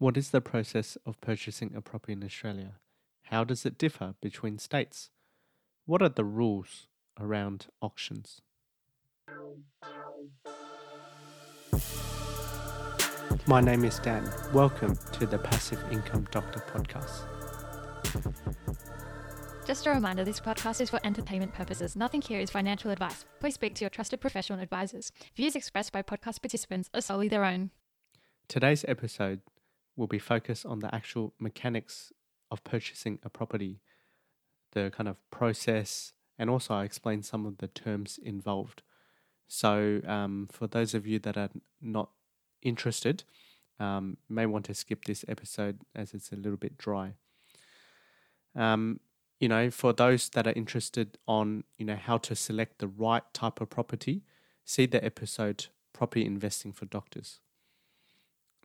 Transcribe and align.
What 0.00 0.16
is 0.16 0.30
the 0.30 0.40
process 0.40 0.96
of 1.04 1.20
purchasing 1.20 1.72
a 1.74 1.80
property 1.80 2.12
in 2.12 2.22
Australia? 2.22 2.74
How 3.30 3.42
does 3.42 3.66
it 3.66 3.76
differ 3.76 4.14
between 4.20 4.58
states? 4.58 5.10
What 5.86 6.02
are 6.02 6.08
the 6.08 6.24
rules 6.24 6.86
around 7.18 7.66
auctions? 7.82 8.40
My 13.48 13.60
name 13.60 13.84
is 13.84 13.98
Dan. 13.98 14.32
Welcome 14.52 14.96
to 15.14 15.26
the 15.26 15.38
Passive 15.38 15.82
Income 15.90 16.28
Doctor 16.30 16.60
podcast. 16.72 17.26
Just 19.66 19.84
a 19.84 19.90
reminder 19.90 20.22
this 20.24 20.38
podcast 20.38 20.80
is 20.80 20.90
for 20.90 21.00
entertainment 21.02 21.54
purposes. 21.54 21.96
Nothing 21.96 22.22
here 22.22 22.38
is 22.38 22.50
financial 22.50 22.92
advice. 22.92 23.24
Please 23.40 23.54
speak 23.54 23.74
to 23.74 23.80
your 23.80 23.90
trusted 23.90 24.20
professional 24.20 24.60
advisors. 24.60 25.10
Views 25.34 25.56
expressed 25.56 25.90
by 25.90 26.02
podcast 26.02 26.40
participants 26.40 26.88
are 26.94 27.00
solely 27.00 27.26
their 27.26 27.44
own. 27.44 27.72
Today's 28.46 28.84
episode 28.86 29.40
will 29.98 30.06
be 30.06 30.18
focused 30.18 30.64
on 30.64 30.78
the 30.78 30.94
actual 30.94 31.34
mechanics 31.40 32.12
of 32.50 32.62
purchasing 32.62 33.18
a 33.24 33.28
property, 33.28 33.80
the 34.72 34.90
kind 34.90 35.08
of 35.08 35.16
process, 35.30 36.12
and 36.38 36.48
also 36.48 36.72
I 36.72 36.84
explain 36.84 37.22
some 37.22 37.44
of 37.44 37.58
the 37.58 37.66
terms 37.66 38.18
involved. 38.22 38.82
So, 39.48 40.00
um, 40.06 40.48
for 40.52 40.68
those 40.68 40.94
of 40.94 41.06
you 41.06 41.18
that 41.18 41.36
are 41.36 41.50
not 41.82 42.10
interested, 42.62 43.24
um, 43.80 44.18
may 44.28 44.46
want 44.46 44.66
to 44.66 44.74
skip 44.74 45.04
this 45.04 45.24
episode 45.26 45.80
as 45.96 46.14
it's 46.14 46.30
a 46.30 46.36
little 46.36 46.56
bit 46.56 46.78
dry. 46.78 47.14
Um, 48.54 49.00
you 49.40 49.48
know, 49.48 49.70
for 49.70 49.92
those 49.92 50.28
that 50.30 50.46
are 50.46 50.52
interested 50.52 51.18
on 51.26 51.64
you 51.76 51.84
know 51.84 51.96
how 51.96 52.18
to 52.18 52.36
select 52.36 52.78
the 52.78 52.88
right 52.88 53.22
type 53.32 53.60
of 53.60 53.70
property, 53.70 54.22
see 54.64 54.86
the 54.86 55.04
episode 55.04 55.66
"Property 55.92 56.24
Investing 56.24 56.72
for 56.72 56.86
Doctors." 56.86 57.40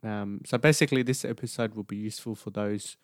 Um, 0.04 0.42
so 0.44 0.58
basically, 0.58 1.02
this 1.02 1.24
episode 1.24 1.74
will 1.74 1.82
be 1.82 1.96
useful 1.96 2.34
for 2.34 2.50
those 2.50 2.96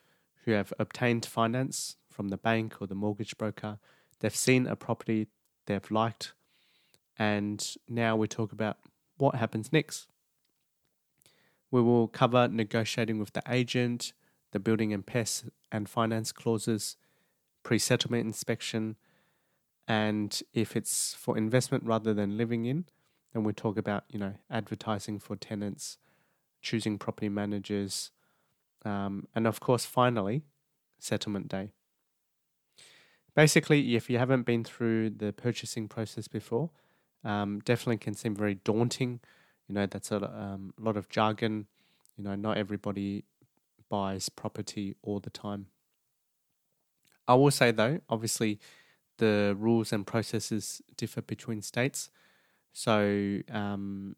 who 0.45 0.53
have 0.53 0.73
obtained 0.79 1.25
finance 1.25 1.97
from 2.11 2.29
the 2.29 2.37
bank 2.37 2.81
or 2.81 2.87
the 2.87 2.95
mortgage 2.95 3.37
broker. 3.39 3.79
They've 4.21 4.35
seen 4.35 4.67
a 4.67 4.77
property 4.77 5.29
they've 5.67 5.91
liked, 5.91 6.35
and 7.19 7.67
now 7.89 8.17
we 8.17 8.29
talk 8.29 8.53
about 8.53 8.77
what 9.17 9.37
happens 9.37 9.73
next. 9.73 10.09
We 11.71 11.81
will 11.81 12.09
cover 12.09 12.49
negotiating 12.49 13.19
with 13.19 13.33
the 13.33 13.43
agent, 13.49 14.13
the 14.53 14.61
building 14.61 14.93
and 14.93 15.07
pest 15.07 15.47
and 15.73 15.89
finance 15.89 16.33
clauses, 16.33 16.97
pre 17.63 17.79
settlement 17.79 18.27
inspection, 18.27 18.97
and 19.89 20.39
if 20.53 20.77
it's 20.77 21.15
for 21.15 21.39
investment 21.39 21.85
rather 21.85 22.13
than 22.13 22.37
living 22.37 22.67
in, 22.67 22.85
then 23.33 23.43
we 23.43 23.55
talk 23.55 23.79
about 23.79 24.05
you 24.11 24.19
know 24.19 24.35
advertising 24.51 25.19
for 25.19 25.35
tenants 25.37 25.97
choosing 26.61 26.99
property 26.99 27.29
managers, 27.29 28.11
um, 28.85 29.27
and 29.35 29.47
of 29.47 29.61
course, 29.61 29.85
finally, 29.85 30.43
settlement 30.99 31.49
day. 31.49 31.71
Basically, 33.35 33.97
if 33.97 34.11
you 34.11 34.19
haven't 34.19 34.43
been 34.43 34.65
through 34.65 35.11
the 35.11 35.33
purchasing 35.33 35.89
process 35.89 36.29
before, 36.29 36.71
um, 37.25 37.61
definitely 37.65 37.99
can 37.99 38.15
seem 38.15 38.35
very 38.35 38.57
daunting. 38.57 39.21
You 39.69 39.75
know, 39.75 39.87
that's 39.87 40.11
a 40.11 40.17
um, 40.17 40.75
lot 40.79 40.97
of 40.97 41.09
jargon. 41.09 41.67
You 42.17 42.25
know, 42.25 42.35
not 42.35 42.57
everybody 42.57 43.25
buys 43.89 44.29
property 44.29 44.97
all 45.03 45.21
the 45.21 45.31
time. 45.31 45.67
I 47.29 47.35
will 47.35 47.51
say 47.51 47.71
though, 47.71 48.01
obviously, 48.09 48.59
the 49.19 49.55
rules 49.59 49.93
and 49.93 50.07
processes 50.07 50.83
differ 50.97 51.23
between 51.23 51.63
states. 51.63 52.11
So, 52.73 53.41
um, 53.51 54.17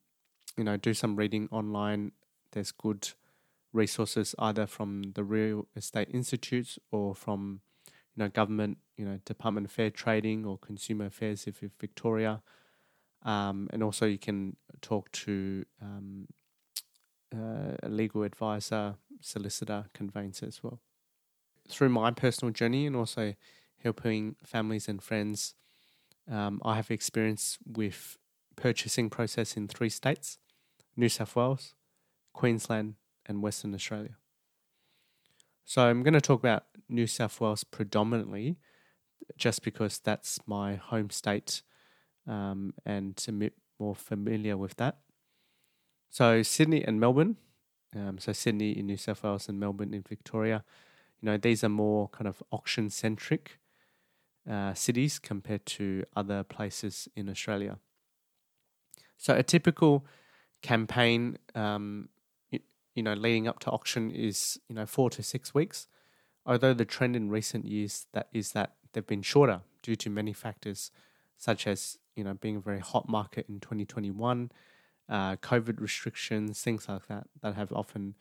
you 0.56 0.64
know, 0.64 0.76
do 0.76 0.94
some 0.94 1.16
reading 1.16 1.48
online 1.50 2.12
there's 2.52 2.72
good 2.72 3.10
resources 3.72 4.34
either 4.38 4.66
from 4.66 5.12
the 5.14 5.24
real 5.24 5.66
estate 5.76 6.08
institutes 6.12 6.78
or 6.90 7.14
from 7.14 7.60
you 7.86 8.22
know 8.22 8.28
government 8.28 8.78
you 8.96 9.04
know 9.04 9.18
department 9.24 9.66
of 9.66 9.72
fair 9.72 9.90
trading 9.90 10.44
or 10.44 10.58
consumer 10.58 11.06
affairs 11.06 11.46
if 11.46 11.62
you're 11.62 11.70
victoria. 11.80 12.42
Um, 13.24 13.68
and 13.72 13.84
also 13.84 14.06
you 14.06 14.18
can 14.18 14.56
talk 14.80 15.10
to 15.12 15.64
um, 15.80 16.26
uh, 17.32 17.76
a 17.82 17.88
legal 17.88 18.24
advisor 18.24 18.96
solicitor 19.20 19.86
conveyancer 19.94 20.46
as 20.46 20.62
well. 20.62 20.80
Through 21.68 21.90
my 21.90 22.10
personal 22.10 22.52
journey 22.52 22.86
and 22.86 22.96
also 22.96 23.34
helping 23.82 24.36
families 24.44 24.88
and 24.88 25.02
friends 25.02 25.54
um, 26.30 26.60
i 26.64 26.76
have 26.76 26.90
experience 26.90 27.58
with 27.66 28.16
purchasing 28.56 29.10
process 29.10 29.56
in 29.56 29.68
three 29.68 29.88
states 29.88 30.38
new 30.96 31.08
south 31.08 31.34
wales 31.34 31.74
Queensland, 32.32 32.94
and 33.26 33.42
Western 33.42 33.74
Australia. 33.74 34.16
So 35.64 35.82
I'm 35.82 36.02
going 36.02 36.14
to 36.14 36.20
talk 36.20 36.40
about 36.40 36.64
New 36.88 37.06
South 37.06 37.40
Wales 37.40 37.64
predominantly, 37.64 38.56
just 39.36 39.62
because 39.62 39.98
that's 39.98 40.38
my 40.46 40.74
home 40.74 41.10
state 41.10 41.62
um, 42.26 42.74
and 42.84 43.24
a 43.28 43.32
bit 43.32 43.54
more 43.78 43.94
familiar 43.94 44.56
with 44.56 44.76
that. 44.76 44.98
So 46.10 46.42
Sydney 46.42 46.84
and 46.84 47.00
Melbourne, 47.00 47.36
um, 47.96 48.18
so 48.18 48.32
Sydney 48.32 48.72
in 48.72 48.86
New 48.86 48.96
South 48.96 49.22
Wales 49.22 49.48
and 49.48 49.58
Melbourne 49.58 49.94
in 49.94 50.02
Victoria, 50.02 50.64
you 51.20 51.26
know 51.26 51.36
these 51.36 51.64
are 51.64 51.68
more 51.68 52.08
kind 52.08 52.26
of 52.26 52.42
auction 52.50 52.90
centric 52.90 53.58
uh, 54.50 54.74
cities 54.74 55.18
compared 55.18 55.64
to 55.66 56.04
other 56.16 56.42
places 56.42 57.08
in 57.14 57.28
Australia. 57.30 57.78
So 59.16 59.34
a 59.34 59.42
typical 59.42 60.04
campaign 60.62 61.38
um, 61.54 62.08
you 62.94 63.02
know, 63.02 63.14
leading 63.14 63.48
up 63.48 63.58
to 63.60 63.70
auction 63.70 64.10
is, 64.10 64.58
you 64.68 64.74
know, 64.74 64.86
four 64.86 65.10
to 65.10 65.22
six 65.22 65.54
weeks. 65.54 65.86
Although 66.44 66.74
the 66.74 66.84
trend 66.84 67.16
in 67.16 67.30
recent 67.30 67.64
years 67.64 68.06
that 68.12 68.28
is 68.32 68.52
that 68.52 68.74
they've 68.92 69.06
been 69.06 69.22
shorter 69.22 69.60
due 69.82 69.96
to 69.96 70.10
many 70.10 70.32
factors, 70.32 70.90
such 71.36 71.66
as, 71.66 71.98
you 72.16 72.24
know, 72.24 72.34
being 72.34 72.56
a 72.56 72.60
very 72.60 72.80
hot 72.80 73.08
market 73.08 73.46
in 73.48 73.60
2021, 73.60 74.50
uh, 75.08 75.36
COVID 75.36 75.80
restrictions, 75.80 76.60
things 76.60 76.88
like 76.88 77.06
that, 77.06 77.26
that 77.42 77.54
have 77.54 77.72
often 77.72 78.14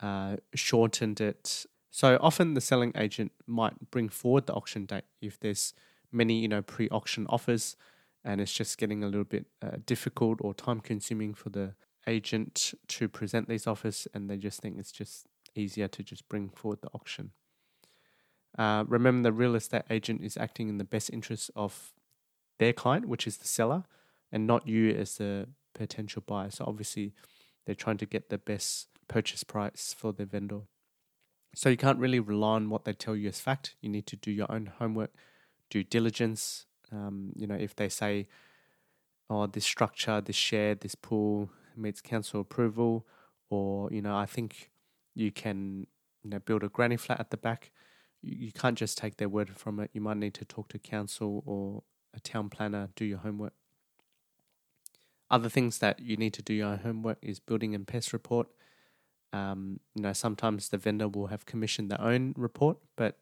uh, 0.00 0.36
shortened 0.54 1.20
it. 1.20 1.66
So 1.90 2.18
often 2.20 2.54
the 2.54 2.60
selling 2.60 2.92
agent 2.96 3.32
might 3.46 3.90
bring 3.90 4.08
forward 4.08 4.46
the 4.46 4.54
auction 4.54 4.86
date 4.86 5.04
if 5.20 5.38
there's 5.38 5.74
many, 6.10 6.40
you 6.40 6.48
know, 6.48 6.62
pre-auction 6.62 7.26
offers 7.28 7.76
and 8.24 8.40
it's 8.40 8.52
just 8.52 8.78
getting 8.78 9.02
a 9.02 9.06
little 9.06 9.24
bit 9.24 9.46
uh, 9.62 9.76
difficult 9.84 10.38
or 10.40 10.54
time 10.54 10.80
consuming 10.80 11.34
for 11.34 11.50
the 11.50 11.74
agent 12.06 12.74
to 12.88 13.08
present 13.08 13.48
these 13.48 13.66
offers, 13.66 14.08
and 14.14 14.28
they 14.28 14.36
just 14.36 14.60
think 14.60 14.78
it's 14.78 14.92
just 14.92 15.26
easier 15.54 15.88
to 15.88 16.02
just 16.02 16.28
bring 16.28 16.48
forward 16.48 16.80
the 16.82 16.90
auction. 16.94 17.32
Uh, 18.58 18.84
remember, 18.86 19.28
the 19.28 19.32
real 19.32 19.54
estate 19.54 19.82
agent 19.88 20.22
is 20.22 20.36
acting 20.36 20.68
in 20.68 20.78
the 20.78 20.84
best 20.84 21.10
interest 21.10 21.50
of 21.56 21.92
their 22.58 22.72
client, 22.72 23.08
which 23.08 23.26
is 23.26 23.38
the 23.38 23.46
seller, 23.46 23.84
and 24.30 24.46
not 24.46 24.66
you 24.66 24.90
as 24.90 25.16
the 25.16 25.48
potential 25.74 26.22
buyer. 26.26 26.50
So 26.50 26.64
obviously, 26.66 27.14
they're 27.64 27.74
trying 27.74 27.98
to 27.98 28.06
get 28.06 28.28
the 28.28 28.38
best 28.38 28.88
purchase 29.08 29.44
price 29.44 29.94
for 29.96 30.12
their 30.12 30.26
vendor. 30.26 30.62
So 31.54 31.68
you 31.68 31.76
can't 31.76 31.98
really 31.98 32.20
rely 32.20 32.54
on 32.54 32.70
what 32.70 32.84
they 32.84 32.92
tell 32.92 33.14
you 33.14 33.28
as 33.28 33.40
fact. 33.40 33.74
You 33.80 33.88
need 33.88 34.06
to 34.08 34.16
do 34.16 34.30
your 34.30 34.50
own 34.50 34.66
homework, 34.78 35.12
due 35.70 35.84
diligence. 35.84 36.66
Um, 36.90 37.32
you 37.36 37.46
know, 37.46 37.54
if 37.54 37.74
they 37.76 37.88
say, 37.88 38.28
"Oh, 39.28 39.46
this 39.46 39.64
structure, 39.64 40.20
this 40.20 40.36
share, 40.36 40.74
this 40.74 40.94
pool, 40.94 41.50
meets 41.76 42.00
council 42.00 42.40
approval, 42.40 43.06
or 43.50 43.90
you 43.92 44.02
know, 44.02 44.16
I 44.16 44.26
think 44.26 44.70
you 45.14 45.30
can 45.30 45.86
you 46.22 46.30
know 46.30 46.38
build 46.38 46.62
a 46.62 46.68
granny 46.68 46.96
flat 46.96 47.20
at 47.20 47.30
the 47.30 47.36
back. 47.36 47.70
You, 48.20 48.46
you 48.46 48.52
can't 48.52 48.78
just 48.78 48.98
take 48.98 49.16
their 49.16 49.28
word 49.28 49.50
from 49.56 49.80
it. 49.80 49.90
You 49.92 50.00
might 50.00 50.16
need 50.16 50.34
to 50.34 50.44
talk 50.44 50.68
to 50.68 50.78
council 50.78 51.42
or 51.46 51.82
a 52.14 52.20
town 52.20 52.50
planner, 52.50 52.88
do 52.94 53.04
your 53.04 53.18
homework. 53.18 53.54
Other 55.30 55.48
things 55.48 55.78
that 55.78 56.00
you 56.00 56.16
need 56.16 56.34
to 56.34 56.42
do 56.42 56.52
your 56.52 56.76
homework 56.76 57.18
is 57.22 57.40
building 57.40 57.74
and 57.74 57.86
pest 57.86 58.12
report. 58.12 58.48
Um, 59.32 59.80
you 59.94 60.02
know, 60.02 60.12
sometimes 60.12 60.68
the 60.68 60.76
vendor 60.76 61.08
will 61.08 61.28
have 61.28 61.46
commissioned 61.46 61.90
their 61.90 62.00
own 62.00 62.34
report, 62.36 62.76
but 62.96 63.18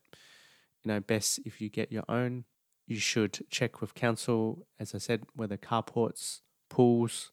you 0.82 0.92
know, 0.92 1.00
best 1.00 1.38
if 1.44 1.60
you 1.60 1.68
get 1.68 1.92
your 1.92 2.04
own. 2.08 2.44
You 2.86 2.96
should 2.96 3.46
check 3.50 3.80
with 3.80 3.94
council, 3.94 4.66
as 4.80 4.96
I 4.96 4.98
said, 4.98 5.22
whether 5.36 5.56
carports, 5.56 6.40
pools, 6.68 7.30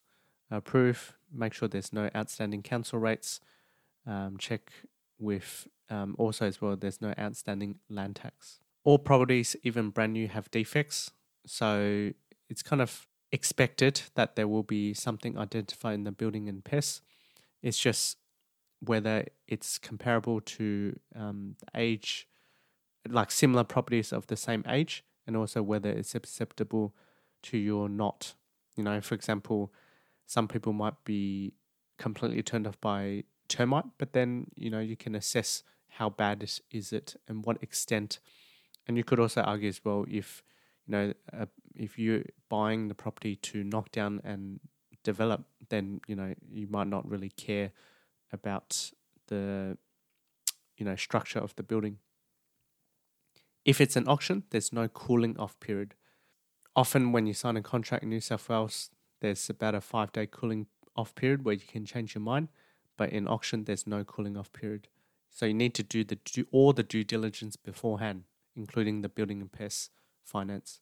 uh, 0.51 0.59
proof, 0.59 1.13
make 1.33 1.53
sure 1.53 1.67
there's 1.67 1.93
no 1.93 2.09
outstanding 2.15 2.61
council 2.61 2.99
rates, 2.99 3.39
um, 4.05 4.37
check 4.37 4.71
with 5.19 5.67
um, 5.89 6.15
also 6.17 6.45
as 6.45 6.61
well 6.61 6.75
there's 6.75 7.01
no 7.01 7.13
outstanding 7.19 7.79
land 7.89 8.17
tax. 8.17 8.59
All 8.83 8.97
properties, 8.97 9.55
even 9.63 9.89
brand 9.89 10.13
new, 10.13 10.27
have 10.27 10.49
defects, 10.51 11.11
so 11.45 12.11
it's 12.49 12.63
kind 12.63 12.81
of 12.81 13.07
expected 13.31 14.01
that 14.15 14.35
there 14.35 14.47
will 14.47 14.63
be 14.63 14.93
something 14.93 15.37
identified 15.37 15.95
in 15.95 16.03
the 16.03 16.11
building 16.11 16.47
and 16.47 16.63
pests. 16.63 17.01
It's 17.61 17.77
just 17.77 18.17
whether 18.79 19.25
it's 19.47 19.77
comparable 19.77 20.39
to 20.39 20.97
um, 21.15 21.55
age, 21.75 22.27
like 23.09 23.31
similar 23.31 23.63
properties 23.63 24.13
of 24.13 24.27
the 24.27 24.37
same 24.37 24.63
age, 24.67 25.03
and 25.25 25.35
also 25.35 25.61
whether 25.61 25.89
it's 25.89 26.09
susceptible 26.09 26.93
to 27.43 27.57
your 27.57 27.89
not. 27.89 28.35
You 28.75 28.83
know, 28.83 29.01
for 29.01 29.15
example, 29.15 29.73
some 30.27 30.47
people 30.47 30.73
might 30.73 31.03
be 31.05 31.53
completely 31.97 32.43
turned 32.43 32.67
off 32.67 32.79
by 32.79 33.23
termite, 33.47 33.85
but 33.97 34.13
then 34.13 34.47
you 34.55 34.69
know 34.69 34.79
you 34.79 34.95
can 34.95 35.15
assess 35.15 35.63
how 35.87 36.09
bad 36.09 36.43
is, 36.43 36.61
is 36.69 36.93
it 36.93 37.15
and 37.27 37.45
what 37.45 37.63
extent. 37.63 38.19
And 38.87 38.97
you 38.97 39.03
could 39.03 39.19
also 39.19 39.41
argue 39.41 39.69
as 39.69 39.83
well 39.83 40.05
if 40.07 40.43
you 40.85 40.91
know 40.91 41.13
uh, 41.33 41.45
if 41.75 41.97
you're 41.97 42.23
buying 42.49 42.89
the 42.89 42.93
property 42.93 43.35
to 43.37 43.63
knock 43.63 43.91
down 43.91 44.21
and 44.23 44.59
develop, 45.03 45.45
then 45.69 46.01
you 46.07 46.15
know 46.15 46.35
you 46.49 46.67
might 46.69 46.87
not 46.87 47.09
really 47.09 47.29
care 47.29 47.71
about 48.33 48.91
the 49.27 49.77
you 50.77 50.85
know 50.85 50.95
structure 50.95 51.39
of 51.39 51.55
the 51.55 51.63
building. 51.63 51.97
If 53.63 53.81
it's 53.81 53.95
an 53.95 54.07
auction, 54.07 54.43
there's 54.49 54.71
no 54.71 54.87
cooling 54.87 55.37
off 55.37 55.59
period. 55.59 55.95
Often, 56.75 57.11
when 57.11 57.25
you 57.25 57.33
sign 57.33 57.57
a 57.57 57.61
contract 57.61 58.03
in 58.03 58.09
New 58.09 58.21
South 58.21 58.47
Wales, 58.47 58.91
there's 59.19 59.49
about 59.49 59.75
a 59.75 59.81
five 59.81 60.11
day 60.11 60.27
cooling 60.29 60.67
off 60.95 61.15
period 61.15 61.45
where 61.45 61.55
you 61.55 61.61
can 61.67 61.85
change 61.85 62.15
your 62.15 62.21
mind, 62.21 62.49
but 62.97 63.09
in 63.11 63.27
auction, 63.27 63.63
there's 63.63 63.87
no 63.87 64.03
cooling 64.03 64.37
off 64.37 64.51
period. 64.51 64.87
So 65.29 65.45
you 65.45 65.53
need 65.53 65.73
to 65.75 65.83
do 65.83 66.03
the 66.03 66.15
do 66.15 66.47
all 66.51 66.73
the 66.73 66.83
due 66.83 67.03
diligence 67.03 67.55
beforehand, 67.55 68.23
including 68.55 69.01
the 69.01 69.09
building 69.09 69.41
and 69.41 69.51
pest 69.51 69.91
finance. 70.23 70.79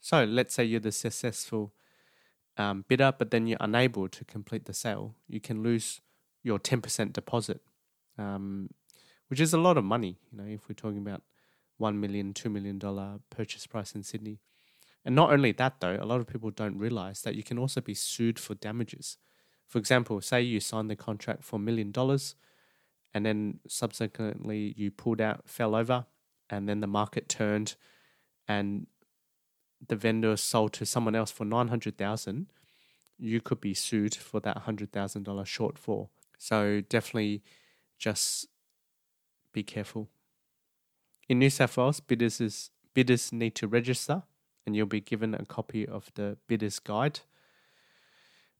So 0.00 0.24
let's 0.24 0.54
say 0.54 0.64
you're 0.64 0.80
the 0.80 0.92
successful 0.92 1.72
um, 2.56 2.84
bidder, 2.88 3.12
but 3.16 3.30
then 3.30 3.46
you're 3.46 3.58
unable 3.60 4.08
to 4.08 4.24
complete 4.24 4.64
the 4.64 4.74
sale. 4.74 5.14
You 5.28 5.40
can 5.40 5.62
lose 5.62 6.00
your 6.42 6.58
10% 6.58 7.12
deposit, 7.12 7.60
um, 8.18 8.70
which 9.28 9.40
is 9.40 9.54
a 9.54 9.58
lot 9.58 9.76
of 9.76 9.84
money. 9.84 10.18
You 10.30 10.38
know, 10.38 10.44
if 10.44 10.68
we're 10.68 10.74
talking 10.74 10.98
about 10.98 11.22
one 11.78 12.00
million, 12.00 12.34
two 12.34 12.50
million 12.50 12.78
dollar 12.78 13.20
purchase 13.30 13.66
price 13.66 13.94
in 13.94 14.02
Sydney. 14.02 14.40
And 15.04 15.14
not 15.14 15.32
only 15.32 15.52
that, 15.52 15.80
though, 15.80 15.98
a 16.00 16.06
lot 16.06 16.20
of 16.20 16.26
people 16.26 16.50
don't 16.50 16.78
realize 16.78 17.22
that 17.22 17.34
you 17.34 17.42
can 17.42 17.58
also 17.58 17.80
be 17.80 17.94
sued 17.94 18.38
for 18.38 18.54
damages. 18.54 19.18
For 19.66 19.78
example, 19.78 20.20
say 20.20 20.42
you 20.42 20.60
signed 20.60 20.90
the 20.90 20.96
contract 20.96 21.42
for 21.42 21.56
a 21.56 21.58
million 21.58 21.90
dollars 21.90 22.36
and 23.14 23.26
then 23.26 23.60
subsequently 23.66 24.74
you 24.76 24.90
pulled 24.90 25.20
out, 25.20 25.42
fell 25.48 25.74
over, 25.74 26.06
and 26.48 26.68
then 26.68 26.80
the 26.80 26.86
market 26.86 27.28
turned 27.28 27.74
and 28.46 28.86
the 29.86 29.96
vendor 29.96 30.36
sold 30.36 30.72
to 30.74 30.86
someone 30.86 31.14
else 31.14 31.30
for 31.30 31.44
900,000, 31.44 32.46
you 33.18 33.40
could 33.40 33.60
be 33.60 33.74
sued 33.74 34.14
for 34.14 34.40
that 34.40 34.64
$100,000 34.64 34.90
shortfall. 35.24 36.08
So 36.38 36.80
definitely 36.80 37.42
just 37.98 38.46
be 39.52 39.62
careful. 39.62 40.08
In 41.28 41.38
New 41.38 41.50
South 41.50 41.76
Wales, 41.76 42.00
bidders, 42.00 42.40
is, 42.40 42.70
bidders 42.94 43.32
need 43.32 43.54
to 43.56 43.66
register 43.66 44.22
and 44.66 44.76
you'll 44.76 44.86
be 44.86 45.00
given 45.00 45.34
a 45.34 45.44
copy 45.44 45.86
of 45.86 46.10
the 46.14 46.36
bidder's 46.46 46.78
guide. 46.78 47.20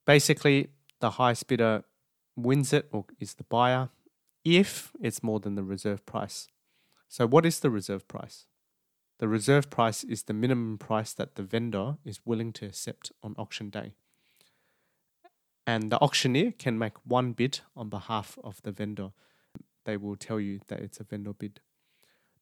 Basically, 0.07 0.69
the 1.01 1.11
highest 1.11 1.47
bidder 1.47 1.85
wins 2.37 2.73
it 2.73 2.89
or 2.93 3.05
is 3.21 3.35
the 3.35 3.45
buyer 3.45 3.91
if 4.45 4.93
it's 5.01 5.23
more 5.23 5.41
than 5.41 5.55
the 5.55 5.63
reserve 5.63 6.05
price. 6.07 6.49
So, 7.09 7.27
what 7.27 7.47
is 7.47 7.61
the 7.61 7.71
reserve 7.71 8.09
price? 8.09 8.47
The 9.19 9.29
reserve 9.29 9.71
price 9.71 10.03
is 10.03 10.25
the 10.25 10.33
minimum 10.33 10.79
price 10.79 11.13
that 11.15 11.37
the 11.37 11.43
vendor 11.43 11.97
is 12.05 12.21
willing 12.25 12.53
to 12.55 12.67
accept 12.67 13.13
on 13.23 13.35
auction 13.39 13.71
day. 13.71 13.93
And 15.65 15.93
the 15.93 16.01
auctioneer 16.01 16.53
can 16.59 16.79
make 16.79 16.95
one 17.05 17.33
bid 17.33 17.61
on 17.77 17.89
behalf 17.89 18.37
of 18.43 18.61
the 18.63 18.73
vendor. 18.73 19.11
They 19.85 19.97
will 19.97 20.17
tell 20.17 20.41
you 20.41 20.61
that 20.67 20.81
it's 20.81 20.99
a 20.99 21.05
vendor 21.05 21.33
bid. 21.33 21.61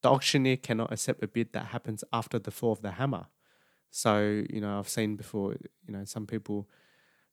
The 0.02 0.08
auctioneer 0.08 0.56
cannot 0.56 0.92
accept 0.92 1.22
a 1.22 1.28
bid 1.28 1.52
that 1.52 1.66
happens 1.66 2.02
after 2.12 2.38
the 2.38 2.50
fall 2.50 2.72
of 2.72 2.80
the 2.80 2.92
hammer. 2.92 3.26
So, 3.90 4.44
you 4.48 4.60
know, 4.60 4.78
I've 4.78 4.88
seen 4.88 5.16
before, 5.16 5.52
you 5.86 5.92
know, 5.92 6.04
some 6.04 6.26
people 6.26 6.68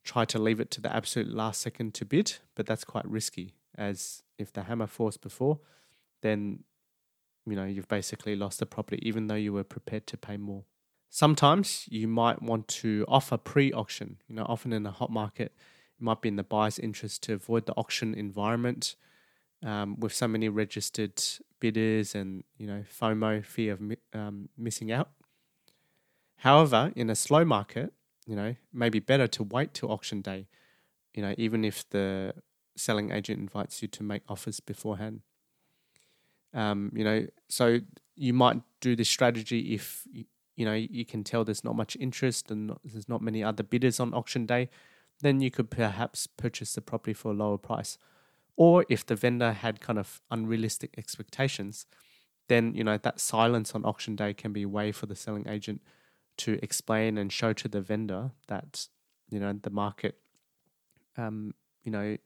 try 0.04 0.26
to 0.26 0.40
leave 0.40 0.60
it 0.60 0.72
to 0.72 0.82
the 0.82 0.96
absolute 0.96 1.30
last 1.30 1.62
second 1.62 1.94
to 1.96 2.06
bid, 2.06 2.38
but 2.56 2.66
that's 2.66 2.84
quite 2.84 3.06
risky 3.08 3.54
as 3.78 4.24
if 4.38 4.52
the 4.52 4.64
hammer 4.64 4.88
falls 4.88 5.18
before, 5.18 5.60
then 6.22 6.64
you 7.46 7.56
know 7.56 7.66
you've 7.66 7.88
basically 7.88 8.36
lost 8.36 8.60
the 8.60 8.66
property 8.66 9.00
even 9.08 9.28
though 9.28 9.36
you 9.36 9.54
were 9.54 9.64
prepared 9.64 10.08
to 10.08 10.18
pay 10.18 10.38
more. 10.38 10.64
Sometimes 11.10 11.86
you 11.90 12.08
might 12.08 12.42
want 12.42 12.68
to 12.68 13.06
offer 13.08 13.38
pre-auction. 13.38 14.18
You 14.28 14.36
know, 14.36 14.46
often 14.50 14.74
in 14.74 14.86
a 14.86 14.92
hot 14.92 15.10
market, 15.10 15.54
it 15.98 16.04
might 16.04 16.22
be 16.22 16.28
in 16.28 16.36
the 16.36 16.44
buyer's 16.44 16.78
interest 16.78 17.24
to 17.24 17.34
avoid 17.34 17.66
the 17.66 17.74
auction 17.74 18.14
environment 18.14 18.96
um, 19.64 19.98
with 20.00 20.14
so 20.14 20.28
many 20.28 20.50
registered 20.50 21.24
bidders 21.60 22.14
and 22.14 22.44
you 22.58 22.68
know 22.68 22.84
FOMO, 23.00 23.44
fear 23.46 23.74
of 23.74 23.82
um, 24.14 24.50
missing 24.58 24.92
out. 24.92 25.10
However, 26.38 26.92
in 26.96 27.10
a 27.10 27.16
slow 27.16 27.44
market, 27.44 27.94
you 28.26 28.36
know, 28.36 28.56
maybe 28.74 29.00
better 29.00 29.28
to 29.28 29.44
wait 29.44 29.74
till 29.74 29.92
auction 29.92 30.22
day. 30.22 30.48
You 31.14 31.24
know, 31.24 31.34
even 31.38 31.64
if 31.64 31.90
the 31.90 32.34
selling 32.76 33.12
agent 33.12 33.40
invites 33.40 33.82
you 33.82 33.88
to 33.88 34.04
make 34.04 34.22
offers 34.30 34.60
beforehand. 34.60 35.22
Um, 36.54 36.92
you 36.96 37.04
know, 37.04 37.28
so 37.50 37.80
you 38.16 38.34
might 38.34 38.62
do 38.82 38.96
this 38.96 39.10
strategy 39.10 39.74
if 39.74 40.08
you 40.56 40.66
know 40.66 40.74
you 40.74 41.06
can 41.06 41.24
tell 41.24 41.44
there's 41.44 41.64
not 41.64 41.76
much 41.76 41.96
interest 42.00 42.50
and 42.50 42.76
there's 42.84 43.10
not 43.10 43.22
many 43.22 43.44
other 43.44 43.64
bidders 43.64 44.00
on 44.00 44.14
auction 44.14 44.46
day, 44.46 44.70
then 45.22 45.42
you 45.42 45.52
could 45.52 45.70
perhaps 45.70 46.28
purchase 46.28 46.74
the 46.74 46.82
property 46.82 47.14
for 47.14 47.32
a 47.32 47.36
lower 47.36 47.58
price. 47.58 47.98
Or 48.56 48.86
if 48.90 49.06
the 49.06 49.16
vendor 49.16 49.52
had 49.52 49.82
kind 49.82 50.00
of 50.00 50.22
unrealistic 50.32 50.96
expectations, 50.98 51.86
then 52.48 52.74
you 52.74 52.84
know 52.84 52.98
that 52.98 53.20
silence 53.20 53.74
on 53.76 53.86
auction 53.86 54.16
day 54.16 54.34
can 54.34 54.54
be 54.54 54.64
a 54.64 54.70
way 54.70 54.92
for 54.92 55.06
the 55.06 55.16
selling 55.16 55.48
agent 55.48 55.82
to 56.38 56.60
explain 56.62 57.18
and 57.18 57.32
show 57.32 57.54
to 57.54 57.68
the 57.68 57.82
vendor 57.82 58.32
that 58.48 58.88
you 59.30 59.40
know 59.40 59.54
the 59.62 59.70
market 59.70 60.18
um, 61.18 61.54
you 61.84 61.92
know 61.92 62.18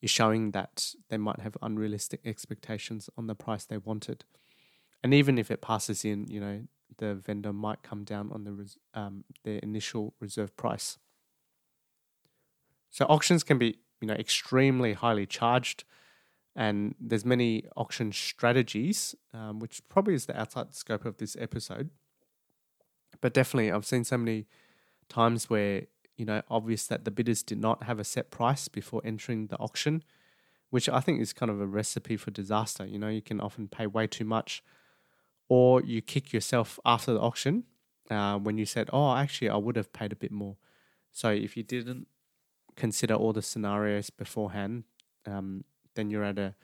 is 0.00 0.10
showing 0.10 0.52
that 0.52 0.94
they 1.08 1.16
might 1.16 1.40
have 1.40 1.56
unrealistic 1.60 2.20
expectations 2.24 3.10
on 3.16 3.26
the 3.26 3.34
price 3.34 3.64
they 3.64 3.78
wanted. 3.78 4.24
And 5.02 5.12
even 5.12 5.38
if 5.38 5.50
it 5.50 5.60
passes 5.60 6.04
in, 6.04 6.26
you 6.28 6.40
know, 6.40 6.62
the 6.98 7.14
vendor 7.14 7.52
might 7.52 7.82
come 7.82 8.04
down 8.04 8.30
on 8.32 8.44
the 8.44 8.52
res- 8.52 8.78
um, 8.94 9.24
their 9.44 9.58
initial 9.58 10.14
reserve 10.20 10.56
price. 10.56 10.98
So 12.90 13.04
auctions 13.06 13.44
can 13.44 13.58
be, 13.58 13.78
you 14.00 14.08
know, 14.08 14.14
extremely 14.14 14.94
highly 14.94 15.26
charged, 15.26 15.84
and 16.56 16.94
there's 16.98 17.24
many 17.24 17.66
auction 17.76 18.10
strategies, 18.12 19.14
um, 19.34 19.60
which 19.60 19.82
probably 19.88 20.14
is 20.14 20.26
the 20.26 20.38
outside 20.38 20.74
scope 20.74 21.04
of 21.04 21.18
this 21.18 21.36
episode. 21.38 21.90
But 23.20 23.34
definitely, 23.34 23.72
I've 23.72 23.86
seen 23.86 24.04
so 24.04 24.18
many 24.18 24.46
times 25.08 25.48
where 25.50 25.82
you 26.18 26.24
know, 26.24 26.42
obvious 26.50 26.86
that 26.88 27.04
the 27.04 27.12
bidders 27.12 27.42
did 27.42 27.58
not 27.58 27.84
have 27.84 28.00
a 28.00 28.04
set 28.04 28.30
price 28.30 28.66
before 28.66 29.00
entering 29.04 29.46
the 29.46 29.56
auction, 29.58 30.02
which 30.68 30.88
I 30.88 30.98
think 31.00 31.20
is 31.20 31.32
kind 31.32 31.48
of 31.48 31.60
a 31.60 31.66
recipe 31.66 32.16
for 32.16 32.32
disaster. 32.32 32.84
You 32.84 32.98
know, 32.98 33.08
you 33.08 33.22
can 33.22 33.40
often 33.40 33.68
pay 33.68 33.86
way 33.86 34.08
too 34.08 34.24
much, 34.24 34.62
or 35.48 35.80
you 35.80 36.02
kick 36.02 36.32
yourself 36.32 36.78
after 36.84 37.14
the 37.14 37.20
auction 37.20 37.64
uh, 38.10 38.36
when 38.36 38.58
you 38.58 38.66
said, 38.66 38.90
"Oh, 38.92 39.14
actually, 39.14 39.48
I 39.48 39.56
would 39.56 39.76
have 39.76 39.92
paid 39.92 40.12
a 40.12 40.16
bit 40.16 40.32
more." 40.32 40.56
So 41.12 41.30
if 41.30 41.56
you 41.56 41.62
didn't 41.62 42.08
consider 42.74 43.14
all 43.14 43.32
the 43.32 43.42
scenarios 43.42 44.10
beforehand, 44.10 44.84
um, 45.24 45.64
then 45.94 46.10
you're 46.10 46.24
at 46.24 46.38
a 46.38 46.56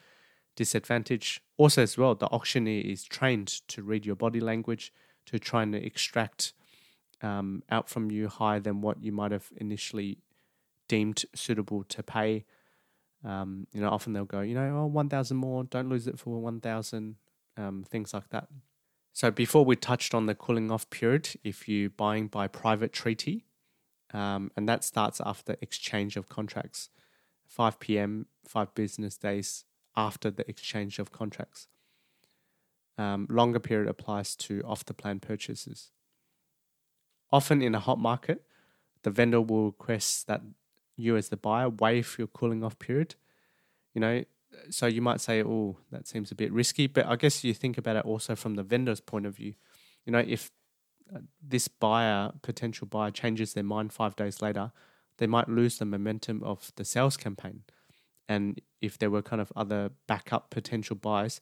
disadvantage. 0.57 1.41
Also, 1.57 1.83
as 1.83 1.97
well, 1.97 2.17
the 2.17 2.27
auctioneer 2.27 2.83
is 2.85 3.05
trained 3.05 3.49
to 3.69 3.83
read 3.83 4.05
your 4.05 4.17
body 4.17 4.41
language 4.41 4.93
to 5.27 5.39
try 5.39 5.63
and 5.63 5.75
extract 5.75 6.53
um, 7.23 7.63
out 7.71 7.89
from 7.89 8.11
you 8.11 8.29
higher 8.29 8.61
than 8.61 8.81
what 8.81 9.03
you 9.03 9.13
might 9.13 9.33
have 9.33 9.51
initially 9.57 10.19
deemed 10.89 11.25
suitable 11.35 11.85
to 11.85 12.03
pay. 12.03 12.45
Um, 13.25 13.67
you 13.73 13.81
know, 13.81 13.89
often 13.89 14.13
they'll 14.13 14.25
go, 14.27 14.41
you 14.41 14.55
know, 14.55 14.81
oh, 14.81 14.87
1,000 14.87 15.37
more, 15.37 15.65
don't 15.65 15.89
lose 15.89 16.07
it 16.07 16.19
for 16.19 16.39
1,000, 16.41 17.17
um, 17.57 17.85
things 17.89 18.13
like 18.13 18.29
that. 18.31 18.49
So 19.13 19.31
before 19.31 19.65
we 19.65 19.77
touched 19.77 20.13
on 20.13 20.27
the 20.27 20.35
cooling 20.35 20.71
off 20.71 20.91
period, 20.91 21.31
if 21.43 21.69
you're 21.69 21.89
buying 21.89 22.27
by 22.27 22.49
private 22.49 22.93
treaty, 22.93 23.47
um, 24.13 24.51
and 24.57 24.69
that 24.69 24.85
starts 24.85 25.21
after 25.25 25.57
exchange 25.61 26.17
of 26.17 26.29
contracts, 26.29 26.91
5 27.47 27.81
p.m., 27.81 28.27
five 28.47 28.75
business 28.75 29.17
days 29.17 29.65
after 29.97 30.31
the 30.31 30.49
exchange 30.49 30.99
of 30.99 31.13
contracts. 31.13 31.69
Um, 32.97 33.27
longer 33.29 33.59
period 33.59 33.89
applies 33.89 34.37
to 34.37 34.63
off 34.63 34.85
the 34.85 34.95
plan 34.95 35.19
purchases. 35.19 35.91
Often 37.33 37.63
in 37.63 37.75
a 37.75 37.81
hot 37.81 37.99
market, 37.99 38.43
the 39.03 39.11
vendor 39.11 39.41
will 39.41 39.67
request 39.67 40.29
that 40.29 40.43
you 40.97 41.17
as 41.17 41.29
the 41.29 41.37
buyer 41.37 41.69
waive 41.69 42.15
your 42.19 42.29
cooling 42.29 42.63
off 42.63 42.79
period. 42.79 43.17
You 43.95 44.01
know, 44.01 44.25
so 44.71 44.87
you 44.87 45.03
might 45.03 45.21
say, 45.21 45.43
"Oh, 45.43 45.79
that 45.91 46.07
seems 46.07 46.31
a 46.31 46.35
bit 46.35 46.53
risky," 46.53 46.87
but 46.87 47.07
I 47.07 47.17
guess 47.17 47.43
you 47.43 47.55
think 47.55 47.79
about 47.79 47.97
it 47.97 48.05
also 48.05 48.37
from 48.37 48.55
the 48.55 48.63
vendor's 48.63 49.01
point 49.01 49.27
of 49.27 49.37
view. 49.37 49.55
You 50.07 50.13
know, 50.13 50.25
if 50.27 50.51
uh, 51.15 51.19
this 51.43 51.69
buyer, 51.69 52.33
potential 52.43 52.87
buyer, 52.87 53.11
changes 53.11 53.55
their 53.55 53.65
mind 53.65 53.93
five 53.93 54.17
days 54.17 54.41
later, 54.41 54.73
they 55.19 55.27
might 55.27 55.49
lose 55.49 55.79
the 55.79 55.85
momentum 55.85 56.43
of 56.43 56.73
the 56.77 56.85
sales 56.85 57.17
campaign. 57.17 57.63
And 58.29 58.61
if 58.81 58.99
there 58.99 59.11
were 59.11 59.23
kind 59.23 59.43
of 59.43 59.53
other 59.55 59.91
backup 60.07 60.51
potential 60.51 60.97
buyers, 60.97 61.41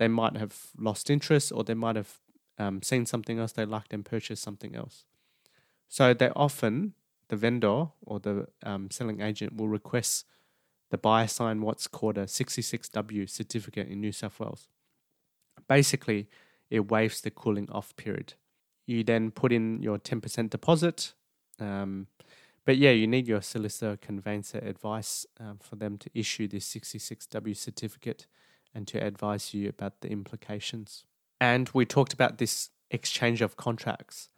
they 0.00 0.08
might 0.08 0.34
have 0.38 0.68
lost 0.78 1.10
interest 1.10 1.52
or 1.54 1.62
they 1.62 1.74
might 1.74 1.94
have 1.94 2.20
um, 2.58 2.80
seen 2.82 3.04
something 3.04 3.38
else 3.38 3.52
they 3.52 3.66
liked 3.66 3.92
and 3.92 4.02
purchased 4.02 4.42
something 4.42 4.74
else. 4.74 5.04
So 5.88 6.14
they 6.14 6.30
often, 6.30 6.94
the 7.28 7.36
vendor 7.36 7.88
or 8.00 8.18
the 8.18 8.46
um, 8.62 8.90
selling 8.90 9.20
agent 9.20 9.56
will 9.56 9.68
request 9.68 10.24
the 10.88 10.96
buyer 10.96 11.26
sign 11.26 11.60
what's 11.60 11.86
called 11.86 12.16
a 12.16 12.24
66W 12.24 13.28
certificate 13.28 13.88
in 13.88 14.00
New 14.00 14.10
South 14.10 14.40
Wales. 14.40 14.68
Basically, 15.68 16.28
it 16.70 16.90
waives 16.90 17.20
the 17.20 17.30
cooling 17.30 17.68
off 17.70 17.94
period. 17.96 18.32
You 18.86 19.04
then 19.04 19.30
put 19.30 19.52
in 19.52 19.82
your 19.82 19.98
10% 19.98 20.48
deposit. 20.48 21.12
Um, 21.58 22.06
but 22.64 22.78
yeah, 22.78 22.92
you 22.92 23.06
need 23.06 23.28
your 23.28 23.42
solicitor 23.42 23.98
conveyancer 24.00 24.60
advice 24.60 25.26
um, 25.38 25.58
for 25.60 25.76
them 25.76 25.98
to 25.98 26.10
issue 26.14 26.48
this 26.48 26.66
66W 26.74 27.54
certificate 27.54 28.26
and 28.74 28.86
to 28.88 28.98
advise 28.98 29.54
you 29.54 29.68
about 29.68 30.00
the 30.00 30.08
implications. 30.08 31.04
And 31.40 31.68
we 31.72 31.84
talked 31.84 32.12
about 32.12 32.38
this 32.38 32.70
exchange 32.90 33.40
of 33.40 33.56
contracts. 33.56 34.28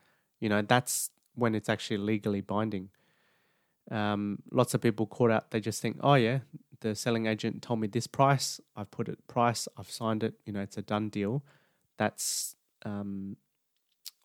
You 0.41 0.49
know, 0.49 0.63
that's 0.63 1.11
when 1.35 1.55
it's 1.55 1.69
actually 1.69 1.99
legally 1.99 2.41
binding. 2.41 2.91
Um, 3.91 4.43
lots 4.51 4.75
of 4.75 4.81
people 4.81 5.07
caught 5.07 5.31
out, 5.31 5.51
they 5.51 5.61
just 5.61 5.83
think, 5.83 5.99
oh, 6.01 6.15
yeah, 6.15 6.41
the 6.81 6.95
selling 6.95 7.27
agent 7.27 7.63
told 7.63 7.81
me 7.81 7.89
this 7.89 8.07
price, 8.07 8.61
I've 8.77 8.91
put 8.91 9.09
it 9.09 9.27
price, 9.27 9.67
I've 9.77 9.91
signed 9.91 10.23
it, 10.23 10.35
you 10.45 10.53
know, 10.53 10.61
it's 10.61 10.77
a 10.77 10.83
done 10.83 11.09
deal. 11.09 11.43
That's 11.97 12.55
um, 12.85 13.37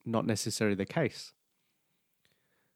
not 0.05 0.25
necessarily 0.25 0.75
the 0.75 0.85
case. 0.85 1.33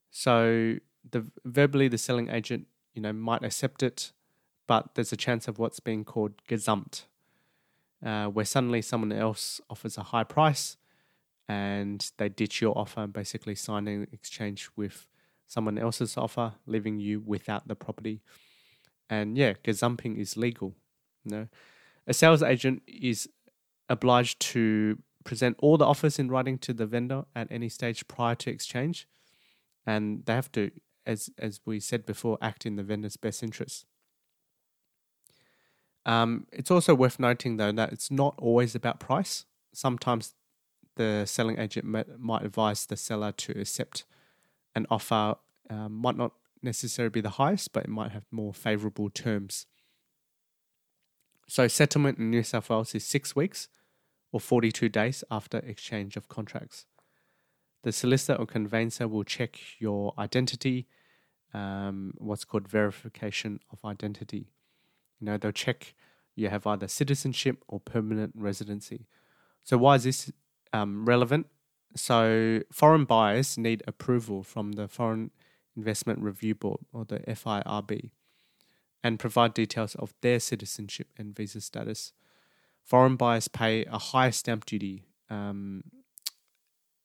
So 0.09 0.75
the 1.09 1.25
verbally 1.45 1.87
the 1.87 1.97
selling 1.97 2.29
agent, 2.29 2.67
you 2.93 3.01
know, 3.01 3.13
might 3.13 3.43
accept 3.43 3.81
it, 3.83 4.11
but 4.67 4.95
there's 4.95 5.11
a 5.11 5.17
chance 5.17 5.47
of 5.47 5.57
what's 5.57 5.79
being 5.79 6.03
called 6.03 6.33
gazumped, 6.47 7.05
uh, 8.05 8.25
where 8.27 8.45
suddenly 8.45 8.81
someone 8.81 9.11
else 9.11 9.61
offers 9.69 9.97
a 9.97 10.03
high 10.03 10.23
price 10.23 10.77
and 11.47 12.11
they 12.17 12.29
ditch 12.29 12.61
your 12.61 12.77
offer 12.77 13.01
and 13.01 13.13
basically 13.13 13.55
sign 13.55 13.87
an 13.87 14.07
exchange 14.11 14.69
with 14.75 15.07
someone 15.47 15.77
else's 15.77 16.15
offer, 16.17 16.53
leaving 16.65 16.99
you 16.99 17.19
without 17.19 17.67
the 17.67 17.75
property. 17.75 18.21
And 19.09 19.37
yeah, 19.37 19.53
gazumping 19.63 20.17
is 20.17 20.37
legal. 20.37 20.73
You 21.25 21.31
know, 21.31 21.47
a 22.07 22.13
sales 22.13 22.41
agent 22.41 22.83
is 22.87 23.27
obliged 23.89 24.39
to 24.39 24.99
present 25.25 25.57
all 25.59 25.77
the 25.77 25.85
offers 25.85 26.17
in 26.17 26.29
writing 26.29 26.57
to 26.59 26.73
the 26.73 26.85
vendor 26.85 27.25
at 27.35 27.47
any 27.51 27.69
stage 27.69 28.07
prior 28.07 28.35
to 28.35 28.49
exchange, 28.49 29.07
and 29.85 30.25
they 30.25 30.33
have 30.33 30.51
to, 30.53 30.71
as 31.05 31.29
as 31.37 31.59
we 31.65 31.79
said 31.79 32.05
before, 32.05 32.37
act 32.41 32.65
in 32.65 32.77
the 32.77 32.83
vendor's 32.83 33.17
best 33.17 33.43
interest. 33.43 33.85
Um, 36.05 36.47
it's 36.51 36.71
also 36.71 36.95
worth 36.95 37.19
noting 37.19 37.57
though 37.57 37.71
that 37.71 37.91
it's 37.93 38.09
not 38.09 38.35
always 38.37 38.75
about 38.75 38.99
price. 38.99 39.45
Sometimes 39.73 40.33
the 40.95 41.25
selling 41.25 41.59
agent 41.59 41.85
might 42.19 42.43
advise 42.43 42.85
the 42.85 42.97
seller 42.97 43.31
to 43.31 43.59
accept 43.59 44.03
an 44.75 44.85
offer, 44.89 45.35
um, 45.69 45.93
might 45.93 46.17
not 46.17 46.33
necessarily 46.61 47.09
be 47.09 47.21
the 47.21 47.31
highest, 47.31 47.73
but 47.73 47.85
it 47.85 47.89
might 47.89 48.11
have 48.11 48.23
more 48.31 48.53
favorable 48.53 49.09
terms. 49.09 49.65
So, 51.47 51.67
settlement 51.67 52.17
in 52.17 52.29
New 52.29 52.43
South 52.43 52.69
Wales 52.69 52.95
is 52.95 53.05
six 53.05 53.35
weeks 53.35 53.67
or 54.31 54.39
42 54.39 54.89
days 54.89 55.23
after 55.29 55.57
exchange 55.59 56.15
of 56.15 56.29
contracts. 56.29 56.85
The 57.83 57.91
solicitor 57.91 58.35
or 58.39 58.45
conveyancer 58.45 59.07
will 59.07 59.23
check 59.23 59.59
your 59.79 60.13
identity, 60.17 60.87
um, 61.53 62.13
what's 62.17 62.45
called 62.45 62.67
verification 62.67 63.59
of 63.71 63.83
identity. 63.83 64.47
You 65.21 65.27
know, 65.27 65.37
they'll 65.37 65.51
check 65.53 65.93
you 66.35 66.49
have 66.49 66.67
either 66.67 66.87
citizenship 66.87 67.63
or 67.67 67.79
permanent 67.79 68.33
residency. 68.35 69.07
So, 69.63 69.77
why 69.77 69.95
is 69.95 70.03
this 70.03 70.31
um, 70.73 71.05
relevant. 71.05 71.47
So, 71.95 72.61
foreign 72.71 73.05
buyers 73.05 73.57
need 73.57 73.83
approval 73.85 74.43
from 74.43 74.73
the 74.73 74.87
Foreign 74.87 75.31
Investment 75.75 76.19
Review 76.19 76.55
Board 76.55 76.79
or 76.93 77.05
the 77.05 77.19
FIRB 77.19 78.11
and 79.03 79.19
provide 79.19 79.53
details 79.53 79.95
of 79.95 80.13
their 80.21 80.39
citizenship 80.39 81.07
and 81.17 81.35
visa 81.35 81.59
status. 81.59 82.13
Foreign 82.83 83.15
buyers 83.15 83.47
pay 83.47 83.85
a 83.85 83.97
higher 83.97 84.31
stamp 84.31 84.65
duty 84.65 85.03
um, 85.29 85.83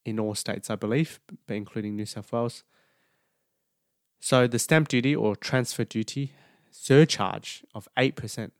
in 0.04 0.20
all 0.20 0.34
states, 0.34 0.70
I 0.70 0.76
believe, 0.76 1.20
but 1.46 1.56
including 1.56 1.96
New 1.96 2.06
South 2.06 2.32
Wales. 2.32 2.62
So, 4.20 4.46
the 4.46 4.58
stamp 4.58 4.88
duty 4.88 5.16
or 5.16 5.34
transfer 5.34 5.84
duty 5.84 6.32
surcharge 6.78 7.64
of 7.74 7.88
8%, 7.96 8.50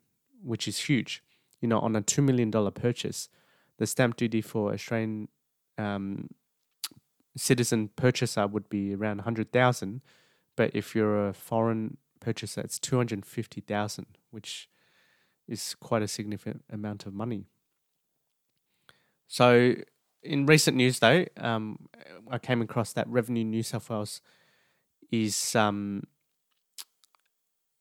which 0.42 0.66
is 0.66 0.78
huge, 0.80 1.23
you 1.61 1.68
know, 1.68 1.80
on 1.80 1.96
a 1.96 2.02
$2 2.02 2.23
million 2.23 2.50
purchase 2.73 3.28
the 3.78 3.87
stamp 3.87 4.16
duty 4.16 4.40
for 4.40 4.73
Australian 4.73 5.28
um, 5.78 6.30
citizen 7.37 7.90
purchaser 7.96 8.46
would 8.46 8.68
be 8.68 8.94
around 8.94 9.18
100,000, 9.18 10.00
but 10.56 10.70
if 10.75 10.94
you're 10.94 11.28
a 11.28 11.35
foreign 11.35 11.99
purchaser, 12.20 12.62
it's 12.62 12.78
250,000, 12.78 14.06
which 14.30 14.68
is 15.46 15.76
quite 15.78 16.02
a 16.02 16.08
significant 16.08 16.64
amount 16.73 17.06
of 17.06 17.12
money. 17.12 17.44
So, 19.28 19.75
in 20.23 20.46
recent 20.46 20.76
news, 20.76 20.99
though, 20.99 21.26
um, 21.37 21.88
I 22.30 22.38
came 22.38 22.62
across 22.62 22.92
that 22.94 23.06
Revenue 23.08 23.44
New 23.44 23.62
South 23.62 23.90
Wales 23.90 24.20
is 25.11 25.54
um, 25.54 26.04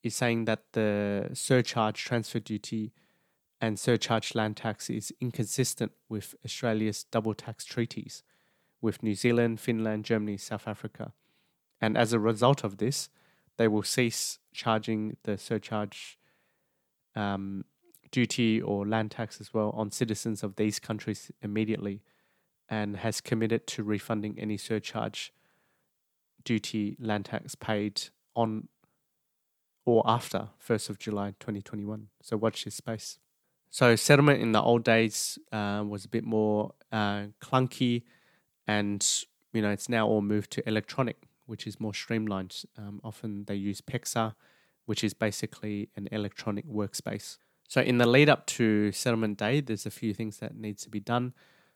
is 0.06 0.16
saying 0.16 0.46
that 0.46 0.62
the 0.74 1.30
surcharge 1.34 2.04
transfer 2.04 2.40
duty 2.40 2.94
and 3.60 3.80
surcharge 3.80 4.36
land 4.36 4.56
tax 4.56 4.88
is 4.88 5.12
inconsistent 5.20 5.92
with 6.08 6.36
Australia's 6.46 7.06
double 7.06 7.34
tax 7.34 7.66
treaties 7.66 8.22
with 8.82 9.02
New 9.02 9.16
Zealand, 9.16 9.60
Finland, 9.60 10.06
Germany, 10.06 10.38
South 10.38 10.68
Africa. 10.68 11.14
And 11.82 11.98
as 11.98 12.14
a 12.14 12.20
result 12.20 12.64
of 12.64 12.78
this, 12.78 13.10
they 13.58 13.68
will 13.68 13.82
cease 13.82 14.38
charging 14.54 15.18
the 15.24 15.40
surcharge 15.40 16.20
um, 17.16 17.66
duty 18.12 18.62
or 18.62 18.86
land 18.86 19.10
tax 19.10 19.42
as 19.42 19.56
well 19.56 19.72
on 19.72 19.90
citizens 19.90 20.44
of 20.44 20.56
these 20.56 20.80
countries 20.80 21.32
immediately 21.42 22.04
and 22.70 22.98
has 22.98 23.22
committed 23.22 23.66
to 23.66 23.84
refunding 23.84 24.38
any 24.38 24.58
surcharge 24.58 25.34
duty 26.44 26.96
land 27.00 27.26
tax 27.26 27.56
paid 27.56 28.04
on 28.36 28.68
or 29.86 30.04
after 30.06 30.50
1st 30.68 30.90
of 30.90 31.00
July 31.00 31.36
2021. 31.40 32.08
So 32.22 32.38
watch 32.38 32.66
this 32.66 32.76
space. 32.76 33.20
So 33.70 33.96
settlement 33.96 34.42
in 34.42 34.52
the 34.52 34.62
old 34.62 34.84
days 34.84 35.38
uh, 35.52 35.84
was 35.88 36.06
a 36.06 36.10
bit 36.10 36.24
more 36.24 36.74
uh, 36.92 37.26
clunky, 37.42 38.04
and 38.68 39.06
you 39.54 39.62
know 39.62 39.70
it's 39.70 39.90
now 39.90 40.08
all 40.08 40.22
moved 40.22 40.52
to 40.52 40.68
electronic, 40.68 41.18
which 41.46 41.68
is 41.68 41.80
more 41.80 41.94
streamlined. 41.94 42.64
Um, 42.78 43.02
often 43.04 43.46
they 43.46 43.56
use 43.56 43.82
PEXA, 43.82 44.34
which 44.86 45.04
is 45.04 45.14
basically 45.14 45.90
an 45.96 46.08
electronic 46.12 46.66
workspace. 46.68 47.38
So 47.68 47.82
in 47.82 47.98
the 47.98 48.08
lead 48.08 48.30
up 48.30 48.46
to 48.48 48.92
settlement 48.92 49.38
day, 49.38 49.60
there's 49.60 49.86
a 49.86 49.92
few 49.92 50.14
things 50.14 50.38
that 50.38 50.56
needs 50.56 50.84
to 50.84 50.90
be 50.90 51.00
done. 51.00 51.34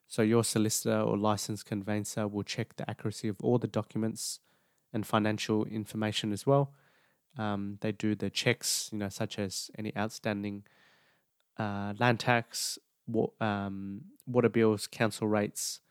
So 0.07 0.21
your 0.21 0.43
solicitor 0.43 0.99
or 0.99 1.17
licensed 1.17 1.65
conveyancer 1.65 2.27
will 2.27 2.43
check 2.43 2.75
the 2.77 2.89
accuracy 2.89 3.27
of 3.27 3.37
all 3.41 3.57
the 3.57 3.67
documents 3.67 4.39
and 4.93 5.05
financial 5.05 5.65
information 5.65 6.31
as 6.31 6.47
well. 6.47 6.73
Um, 7.37 7.77
they 7.81 7.91
do 7.91 8.15
the 8.15 8.29
checks, 8.29 8.89
you 8.91 8.97
know, 8.97 9.09
such 9.09 9.39
as 9.39 9.71
any 9.77 9.95
outstanding 9.95 10.63
uh, 11.57 11.93
land 11.99 12.19
tax, 12.19 12.79
wa- 13.07 13.29
um, 13.39 14.01
water 14.25 14.49
bills, 14.49 14.87
council 14.87 15.27
rates, 15.27 15.81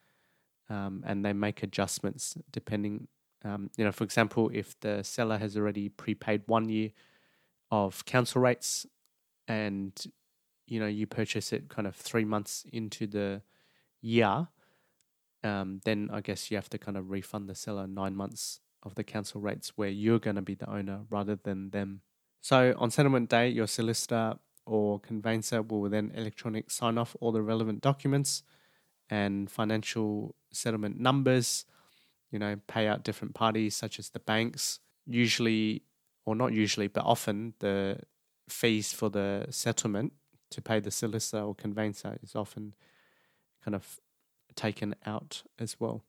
um, 0.68 1.02
and 1.06 1.24
they 1.24 1.32
make 1.32 1.62
adjustments 1.62 2.36
depending. 2.50 3.08
Um, 3.44 3.70
you 3.76 3.84
know, 3.84 3.92
for 3.92 4.04
example, 4.04 4.50
if 4.52 4.78
the 4.80 5.02
seller 5.02 5.38
has 5.38 5.56
already 5.56 5.88
prepaid 5.88 6.42
one 6.46 6.68
year 6.68 6.90
of 7.70 8.04
council 8.04 8.42
rates, 8.42 8.86
and 9.46 9.92
you 10.66 10.80
know 10.80 10.86
you 10.86 11.06
purchase 11.06 11.52
it 11.52 11.68
kind 11.68 11.86
of 11.86 11.96
three 11.96 12.24
months 12.24 12.66
into 12.72 13.06
the 13.06 13.42
year, 14.00 14.48
um, 15.44 15.80
then 15.84 16.10
I 16.12 16.20
guess 16.20 16.50
you 16.50 16.56
have 16.56 16.68
to 16.70 16.78
kind 16.78 16.96
of 16.96 17.10
refund 17.10 17.48
the 17.48 17.54
seller 17.54 17.86
nine 17.86 18.16
months 18.16 18.60
of 18.88 18.94
the 18.94 19.04
council 19.04 19.40
rates 19.40 19.72
where 19.76 19.88
you're 19.88 20.18
going 20.18 20.36
to 20.36 20.42
be 20.42 20.54
the 20.54 20.68
owner 20.68 21.00
rather 21.10 21.36
than 21.36 21.70
them. 21.70 22.00
So 22.40 22.74
on 22.78 22.90
settlement 22.90 23.28
day, 23.28 23.48
your 23.48 23.66
solicitor 23.66 24.34
or 24.66 24.98
conveyancer 25.00 25.62
will 25.62 25.88
then 25.88 26.12
electronic 26.14 26.70
sign 26.70 26.98
off 26.98 27.16
all 27.20 27.32
the 27.32 27.42
relevant 27.42 27.80
documents 27.80 28.42
and 29.10 29.50
financial 29.50 30.34
settlement 30.52 30.98
numbers, 30.98 31.64
you 32.30 32.38
know, 32.38 32.56
pay 32.66 32.86
out 32.86 33.04
different 33.04 33.34
parties 33.34 33.76
such 33.76 33.98
as 33.98 34.10
the 34.10 34.20
banks. 34.20 34.80
Usually, 35.06 35.82
or 36.26 36.34
not 36.34 36.52
usually, 36.52 36.88
but 36.88 37.04
often 37.04 37.54
the 37.60 38.00
fees 38.48 38.92
for 38.92 39.08
the 39.08 39.46
settlement 39.50 40.12
to 40.50 40.62
pay 40.62 40.80
the 40.80 40.90
solicitor 40.90 41.42
or 41.42 41.54
conveyancer 41.54 42.18
is 42.22 42.34
often 42.34 42.74
kind 43.64 43.74
of 43.74 44.00
taken 44.54 44.94
out 45.06 45.42
as 45.58 45.76
well. 45.80 46.04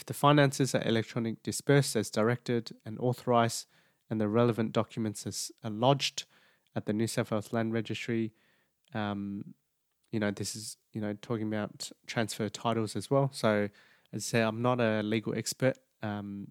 If 0.00 0.06
the 0.06 0.14
finances 0.14 0.74
are 0.74 0.82
electronic 0.82 1.42
dispersed 1.42 1.94
as 1.94 2.10
directed 2.10 2.74
and 2.86 2.98
authorized 2.98 3.66
and 4.08 4.18
the 4.18 4.28
relevant 4.28 4.72
documents 4.72 5.52
are 5.62 5.70
lodged, 5.70 6.24
at 6.74 6.86
the 6.86 6.92
New 6.92 7.06
South 7.06 7.30
Wales 7.30 7.52
Land 7.52 7.72
Registry. 7.72 8.32
Um, 8.94 9.54
you 10.12 10.20
know, 10.20 10.30
this 10.30 10.56
is 10.56 10.76
you 10.92 11.00
know 11.00 11.14
talking 11.20 11.46
about 11.46 11.90
transfer 12.06 12.48
titles 12.48 12.96
as 12.96 13.10
well. 13.10 13.30
So, 13.32 13.68
as 14.12 14.22
I 14.22 14.26
say, 14.38 14.42
I'm 14.42 14.62
not 14.62 14.80
a 14.80 15.02
legal 15.02 15.34
expert, 15.36 15.78
um, 16.02 16.48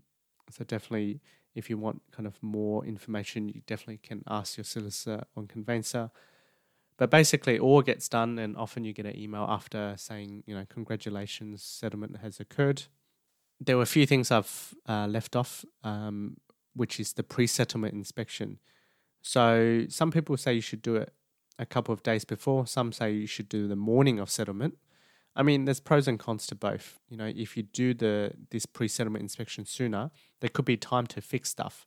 so 0.50 0.64
definitely 0.64 1.22
if 1.56 1.70
you 1.70 1.78
want 1.78 2.02
kind 2.12 2.28
of 2.28 2.42
more 2.42 2.86
information, 2.86 3.50
you 3.50 3.62
definitely 3.66 3.98
can 3.98 4.24
ask 4.28 4.58
your 4.58 4.64
solicitor 4.64 5.24
on 5.36 5.48
conveyancer. 5.48 6.12
But 6.98 7.10
basically, 7.10 7.58
all 7.58 7.82
gets 7.82 8.08
done, 8.08 8.38
and 8.38 8.56
often 8.56 8.84
you 8.84 8.94
get 8.94 9.06
an 9.06 9.18
email 9.18 9.46
after 9.50 9.96
saying, 9.98 10.44
you 10.46 10.54
know, 10.54 10.66
congratulations, 10.70 11.64
settlement 11.64 12.18
has 12.18 12.40
occurred. 12.40 12.84
There 13.60 13.78
were 13.78 13.84
a 13.84 13.88
few 13.88 14.06
things 14.06 14.32
I've 14.32 14.74
uh, 14.88 15.08
left 15.08 15.36
off, 15.36 15.66
um, 15.84 16.38
which 16.76 17.00
is 17.00 17.14
the 17.14 17.24
pre 17.24 17.48
settlement 17.48 17.94
inspection. 17.94 18.60
So 19.22 19.86
some 19.90 20.12
people 20.12 20.38
say 20.38 20.54
you 20.54 20.62
should 20.62 20.82
do 20.82 20.96
it 20.96 21.14
a 21.58 21.66
couple 21.66 21.94
of 21.94 22.02
days 22.04 22.24
before, 22.24 22.66
some 22.66 22.94
say 22.94 23.12
you 23.12 23.28
should 23.28 23.50
do 23.50 23.68
the 23.68 23.76
morning 23.76 24.18
of 24.18 24.30
settlement. 24.30 24.78
I 25.36 25.44
mean, 25.44 25.66
there's 25.66 25.80
pros 25.80 26.08
and 26.08 26.18
cons 26.18 26.48
to 26.48 26.56
both. 26.56 27.00
You 27.10 27.18
know, 27.18 27.32
if 27.34 27.56
you 27.56 27.64
do 27.64 27.94
the 27.94 28.34
this 28.50 28.66
pre-settlement 28.66 29.22
inspection 29.22 29.66
sooner, 29.66 30.12
there 30.40 30.50
could 30.50 30.66
be 30.66 30.78
time 30.78 31.06
to 31.08 31.22
fix 31.22 31.50
stuff. 31.50 31.86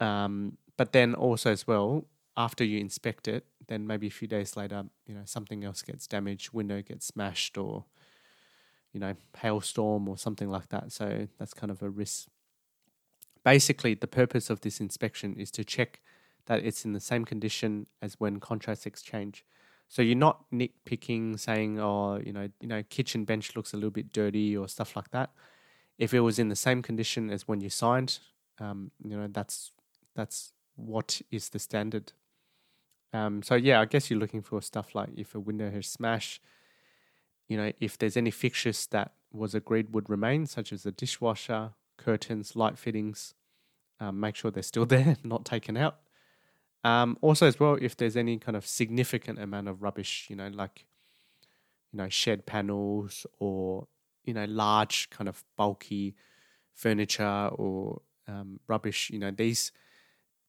Um, 0.00 0.58
but 0.76 0.92
then 0.92 1.14
also 1.14 1.50
as 1.50 1.66
well, 1.66 2.06
after 2.36 2.64
you 2.64 2.78
inspect 2.78 3.28
it, 3.28 3.46
then 3.68 3.86
maybe 3.86 4.08
a 4.08 4.10
few 4.10 4.28
days 4.28 4.56
later, 4.56 4.84
you 5.06 5.14
know, 5.14 5.22
something 5.24 5.64
else 5.64 5.82
gets 5.82 6.06
damaged, 6.06 6.52
window 6.52 6.82
gets 6.82 7.06
smashed, 7.06 7.56
or 7.56 7.86
you 8.96 9.00
know, 9.00 9.14
hailstorm 9.36 10.08
or 10.08 10.16
something 10.16 10.48
like 10.48 10.70
that. 10.70 10.90
So 10.90 11.28
that's 11.38 11.52
kind 11.52 11.70
of 11.70 11.82
a 11.82 11.90
risk. 11.90 12.28
Basically, 13.44 13.92
the 13.92 14.06
purpose 14.06 14.48
of 14.48 14.62
this 14.62 14.80
inspection 14.80 15.34
is 15.38 15.50
to 15.50 15.64
check 15.64 16.00
that 16.46 16.64
it's 16.64 16.86
in 16.86 16.94
the 16.94 17.00
same 17.00 17.26
condition 17.26 17.88
as 18.00 18.14
when 18.18 18.40
contracts 18.40 18.86
exchange. 18.86 19.44
So 19.90 20.00
you're 20.00 20.16
not 20.16 20.50
nitpicking, 20.50 21.38
saying, 21.38 21.78
"Oh, 21.78 22.18
you 22.24 22.32
know, 22.32 22.48
you 22.58 22.68
know, 22.68 22.82
kitchen 22.88 23.26
bench 23.26 23.54
looks 23.54 23.74
a 23.74 23.76
little 23.76 23.90
bit 23.90 24.14
dirty" 24.14 24.56
or 24.56 24.66
stuff 24.66 24.96
like 24.96 25.10
that. 25.10 25.28
If 25.98 26.14
it 26.14 26.20
was 26.20 26.38
in 26.38 26.48
the 26.48 26.56
same 26.56 26.80
condition 26.80 27.28
as 27.28 27.46
when 27.46 27.60
you 27.60 27.68
signed, 27.68 28.18
um, 28.58 28.92
you 29.04 29.14
know, 29.14 29.28
that's 29.30 29.72
that's 30.14 30.54
what 30.74 31.20
is 31.30 31.50
the 31.50 31.58
standard. 31.58 32.14
Um, 33.12 33.42
so 33.42 33.56
yeah, 33.56 33.78
I 33.78 33.84
guess 33.84 34.10
you're 34.10 34.18
looking 34.18 34.42
for 34.42 34.62
stuff 34.62 34.94
like 34.94 35.10
if 35.16 35.34
a 35.34 35.40
window 35.40 35.70
has 35.70 35.86
smashed, 35.86 36.42
you 37.48 37.56
know, 37.56 37.72
if 37.80 37.98
there's 37.98 38.16
any 38.16 38.30
fixtures 38.30 38.86
that 38.88 39.12
was 39.32 39.54
agreed 39.54 39.92
would 39.92 40.08
remain, 40.08 40.46
such 40.46 40.72
as 40.72 40.82
the 40.82 40.92
dishwasher, 40.92 41.72
curtains, 41.96 42.56
light 42.56 42.78
fittings, 42.78 43.34
um, 44.00 44.20
make 44.20 44.36
sure 44.36 44.50
they're 44.50 44.62
still 44.62 44.86
there, 44.96 45.16
not 45.22 45.44
taken 45.44 45.76
out. 45.76 45.96
Um, 46.84 47.18
also, 47.20 47.46
as 47.46 47.58
well, 47.58 47.78
if 47.80 47.96
there's 47.96 48.16
any 48.16 48.38
kind 48.38 48.56
of 48.56 48.66
significant 48.66 49.40
amount 49.40 49.68
of 49.68 49.82
rubbish, 49.82 50.26
you 50.28 50.36
know, 50.36 50.48
like, 50.48 50.86
you 51.92 51.96
know, 51.96 52.08
shed 52.08 52.46
panels 52.46 53.26
or, 53.38 53.88
you 54.24 54.34
know, 54.34 54.44
large 54.44 55.10
kind 55.10 55.28
of 55.28 55.44
bulky 55.56 56.14
furniture 56.74 57.50
or 57.52 58.02
um, 58.28 58.60
rubbish, 58.68 59.10
you 59.10 59.18
know, 59.18 59.30
these 59.30 59.72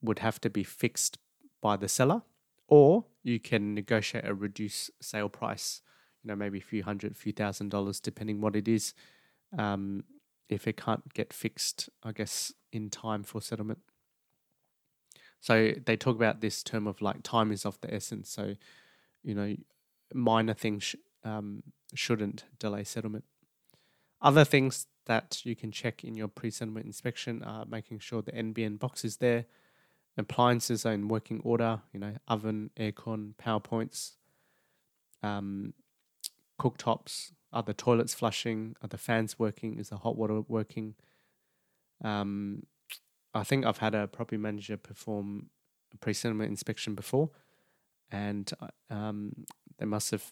would 0.02 0.20
have 0.20 0.40
to 0.42 0.50
be 0.50 0.64
fixed 0.64 1.18
by 1.62 1.76
the 1.76 1.88
seller 1.88 2.22
or 2.68 3.06
you 3.24 3.40
can 3.40 3.74
negotiate 3.74 4.26
a 4.26 4.34
reduced 4.34 4.92
sale 5.02 5.30
price, 5.30 5.82
know, 6.28 6.36
maybe 6.36 6.60
a 6.60 6.62
few 6.62 6.84
hundred, 6.84 7.18
few 7.18 7.34
thousand 7.34 7.70
dollars, 7.70 8.00
depending 8.00 8.42
what 8.42 8.56
it 8.56 8.68
is, 8.68 8.94
um, 9.58 10.04
if 10.50 10.68
it 10.68 10.78
can't 10.78 11.14
get 11.14 11.34
fixed, 11.34 11.90
I 12.04 12.12
guess, 12.12 12.54
in 12.72 12.90
time 12.90 13.24
for 13.24 13.42
settlement. 13.42 13.80
So 15.40 15.74
they 15.86 15.96
talk 15.96 16.16
about 16.16 16.42
this 16.42 16.64
term 16.64 16.88
of 16.88 17.02
like 17.02 17.24
time 17.24 17.52
is 17.52 17.66
of 17.66 17.80
the 17.82 17.94
essence. 17.94 18.30
So, 18.30 18.56
you 19.24 19.36
know, 19.36 19.56
minor 20.14 20.54
things 20.54 20.96
um, 21.24 21.64
shouldn't 21.94 22.46
delay 22.60 22.84
settlement. 22.84 23.26
Other 24.22 24.44
things 24.44 24.88
that 25.06 25.46
you 25.46 25.56
can 25.56 25.72
check 25.72 26.04
in 26.04 26.16
your 26.16 26.28
pre 26.28 26.50
settlement 26.50 26.86
inspection 26.86 27.44
are 27.44 27.66
making 27.66 28.00
sure 28.00 28.22
the 28.22 28.32
NBN 28.32 28.80
box 28.80 29.06
is 29.06 29.18
there, 29.18 29.46
appliances 30.18 30.86
are 30.86 30.94
in 30.94 31.08
working 31.08 31.40
order, 31.44 31.82
you 31.94 32.00
know, 32.00 32.16
oven, 32.28 32.72
aircon, 32.78 33.38
power 33.38 33.60
points, 33.60 34.18
um, 35.22 35.74
cooktops, 36.60 37.32
are 37.54 37.64
the 37.64 37.74
toilets 37.74 38.14
flushing, 38.14 38.76
are 38.82 38.88
the 38.88 38.98
fans 38.98 39.40
working, 39.40 39.78
is 39.78 39.90
the 39.90 39.98
hot 39.98 40.18
water 40.18 40.42
working, 40.48 40.96
um, 42.04 42.64
I 43.34 43.44
think 43.44 43.66
I've 43.66 43.78
had 43.78 43.96
a 43.96 44.08
property 44.08 44.38
manager 44.38 44.78
perform 44.78 45.50
a 45.94 45.98
pre-settlement 45.98 46.50
inspection 46.50 46.96
before, 46.96 47.30
and 48.12 48.52
um, 48.90 49.46
they 49.78 49.86
must 49.86 50.12
have 50.12 50.32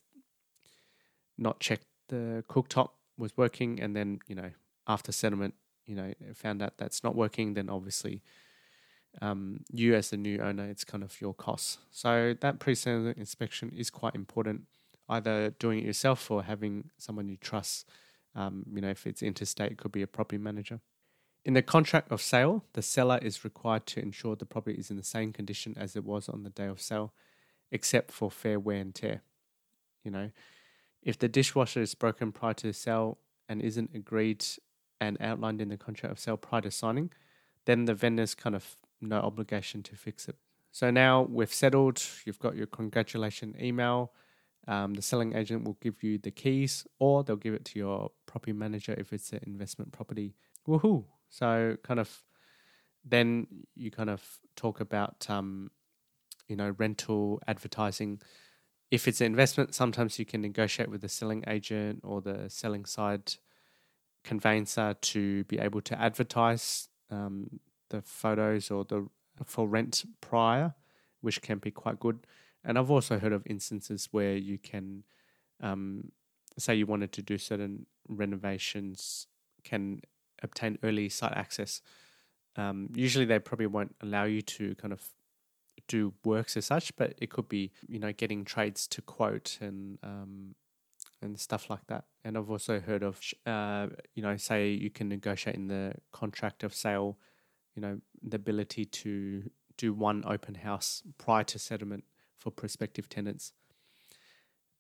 not 1.38 1.60
checked 1.60 1.86
the 2.08 2.44
cooktop 2.50 2.90
was 3.18 3.36
working, 3.38 3.80
and 3.80 3.96
then 3.96 4.20
you 4.28 4.36
know 4.36 4.52
after 4.88 5.12
settlement, 5.12 5.54
you 5.86 5.96
know 5.96 6.14
found 6.34 6.62
out 6.62 6.78
that's 6.78 7.04
not 7.04 7.16
working. 7.16 7.54
Then 7.54 7.70
obviously, 7.70 8.22
um, 9.22 9.62
you 9.72 9.96
as 9.96 10.10
the 10.10 10.18
new 10.18 10.40
owner, 10.40 10.66
it's 10.66 10.84
kind 10.84 11.04
of 11.04 11.20
your 11.22 11.34
costs. 11.34 11.78
So 11.92 12.36
that 12.42 12.60
pre-settlement 12.60 13.18
inspection 13.18 13.72
is 13.76 13.90
quite 13.90 14.16
important. 14.16 14.64
Either 15.08 15.52
doing 15.52 15.80
it 15.80 15.86
yourself 15.86 16.32
or 16.32 16.44
having 16.44 16.90
someone 16.98 17.28
you 17.28 17.38
trust. 17.38 17.88
Um, 18.34 18.66
you 18.74 18.82
know, 18.82 18.90
if 18.90 19.06
it's 19.06 19.22
interstate, 19.24 19.72
it 19.72 19.78
could 19.78 19.92
be 19.92 20.02
a 20.02 20.08
property 20.08 20.38
manager. 20.38 20.82
In 21.46 21.54
the 21.54 21.62
contract 21.62 22.12
of 22.12 22.22
sale, 22.22 22.66
the 22.74 22.82
seller 22.82 23.20
is 23.22 23.44
required 23.44 23.86
to 23.88 24.00
ensure 24.00 24.36
the 24.36 24.46
property 24.46 24.78
is 24.78 24.90
in 24.90 24.98
the 24.98 25.04
same 25.04 25.32
condition 25.32 25.76
as 25.78 25.96
it 25.96 26.04
was 26.04 26.28
on 26.28 26.44
the 26.44 26.50
day 26.50 26.66
of 26.66 26.82
sale, 26.82 27.14
except 27.72 28.12
for 28.12 28.32
fair 28.32 28.60
wear 28.60 28.78
and 28.78 28.96
tear. 28.96 29.22
You 30.04 30.12
know, 30.12 30.32
if 31.04 31.20
the 31.20 31.30
dishwasher 31.30 31.82
is 31.82 31.94
broken 31.94 32.32
prior 32.32 32.56
to 32.56 32.68
the 32.68 32.74
sale 32.74 33.20
and 33.48 33.62
isn't 33.62 33.92
agreed 33.94 34.44
and 35.00 35.18
outlined 35.22 35.62
in 35.62 35.70
the 35.70 35.78
contract 35.78 36.14
of 36.14 36.20
sale 36.20 36.38
prior 36.38 36.62
to 36.62 36.72
signing, 36.72 37.12
then 37.66 37.86
the 37.86 37.94
vendor's 37.94 38.34
kind 38.34 38.56
of 38.56 38.76
no 39.00 39.18
obligation 39.18 39.84
to 39.84 39.96
fix 39.96 40.28
it. 40.28 40.36
So 40.72 40.90
now 40.90 41.22
we've 41.22 41.54
settled, 41.54 42.04
you've 42.26 42.40
got 42.40 42.56
your 42.56 42.68
congratulation 42.68 43.56
email. 43.62 44.12
Um, 44.68 44.96
the 44.96 45.02
selling 45.02 45.36
agent 45.36 45.64
will 45.64 45.78
give 45.80 46.02
you 46.02 46.18
the 46.18 46.32
keys 46.32 46.88
or 47.00 47.24
they'll 47.24 47.36
give 47.36 47.54
it 47.54 47.66
to 47.66 47.80
your 47.80 48.12
property 48.26 48.54
manager 48.54 48.96
if 48.98 49.14
it's 49.14 49.32
an 49.32 49.42
investment 49.46 49.92
property. 49.92 50.34
Woohoo! 50.68 51.06
So 51.30 51.78
kind 51.84 52.00
of 52.00 52.24
then 53.04 53.48
you 53.76 53.92
kind 53.92 54.10
of 54.10 54.24
talk 54.56 54.80
about 54.80 55.30
um, 55.30 55.70
you 56.48 56.56
know 56.56 56.74
rental 56.78 57.42
advertising. 57.48 58.22
If 58.92 59.08
it's 59.08 59.22
an 59.22 59.28
investment, 59.28 59.76
sometimes 59.76 60.18
you 60.20 60.26
can 60.26 60.42
negotiate 60.42 60.90
with 60.90 61.02
the 61.02 61.10
selling 61.10 61.44
agent 61.48 62.02
or 62.04 62.22
the 62.22 62.46
selling 62.50 62.86
side 62.86 63.34
conveyancer 64.24 64.96
to 65.02 65.44
be 65.46 65.60
able 65.60 65.82
to 65.82 66.00
advertise 66.00 66.90
um, 67.12 67.60
the 67.90 68.02
photos 68.02 68.72
or 68.72 68.84
the 68.86 69.08
for 69.44 69.68
rent 69.68 70.06
prior, 70.22 70.74
which 71.22 71.42
can 71.42 71.60
be 71.60 71.72
quite 71.72 72.00
good. 72.00 72.26
And 72.66 72.78
I've 72.78 72.92
also 72.92 73.20
heard 73.20 73.34
of 73.34 73.44
instances 73.46 74.10
where 74.12 74.36
you 74.36 74.58
can, 74.58 75.04
um, 75.62 76.12
say, 76.58 76.76
you 76.76 76.86
wanted 76.86 77.12
to 77.14 77.22
do 77.22 77.38
certain 77.38 77.86
renovations, 78.08 79.28
can 79.64 80.02
obtain 80.42 80.78
early 80.84 81.10
site 81.10 81.34
access. 81.34 81.82
Um, 82.56 82.90
usually, 82.96 83.26
they 83.26 83.40
probably 83.40 83.68
won't 83.68 83.96
allow 84.02 84.24
you 84.24 84.42
to 84.42 84.76
kind 84.76 84.94
of 84.94 85.02
do 85.88 86.14
works 86.24 86.58
as 86.58 86.66
such, 86.66 86.96
but 86.96 87.14
it 87.18 87.30
could 87.30 87.50
be 87.50 87.72
you 87.88 88.00
know 88.00 88.12
getting 88.14 88.46
trades 88.46 88.88
to 88.88 89.02
quote 89.02 89.58
and 89.62 89.98
um, 90.04 90.56
and 91.22 91.40
stuff 91.40 91.70
like 91.70 91.86
that. 91.88 92.06
And 92.24 92.38
I've 92.38 92.50
also 92.50 92.80
heard 92.80 93.04
of 93.04 93.20
uh, 93.46 93.88
you 94.14 94.24
know 94.24 94.38
say 94.38 94.70
you 94.70 94.90
can 94.90 95.10
negotiate 95.10 95.56
in 95.56 95.68
the 95.68 95.94
contract 96.12 96.64
of 96.64 96.74
sale, 96.74 97.18
you 97.76 97.82
know 97.82 98.00
the 98.24 98.38
ability 98.38 98.86
to 98.86 99.50
do 99.78 99.94
one 99.94 100.24
open 100.26 100.56
house 100.56 101.04
prior 101.18 101.44
to 101.44 101.60
settlement 101.60 102.06
for 102.46 102.52
prospective 102.52 103.10
tenants. 103.10 103.54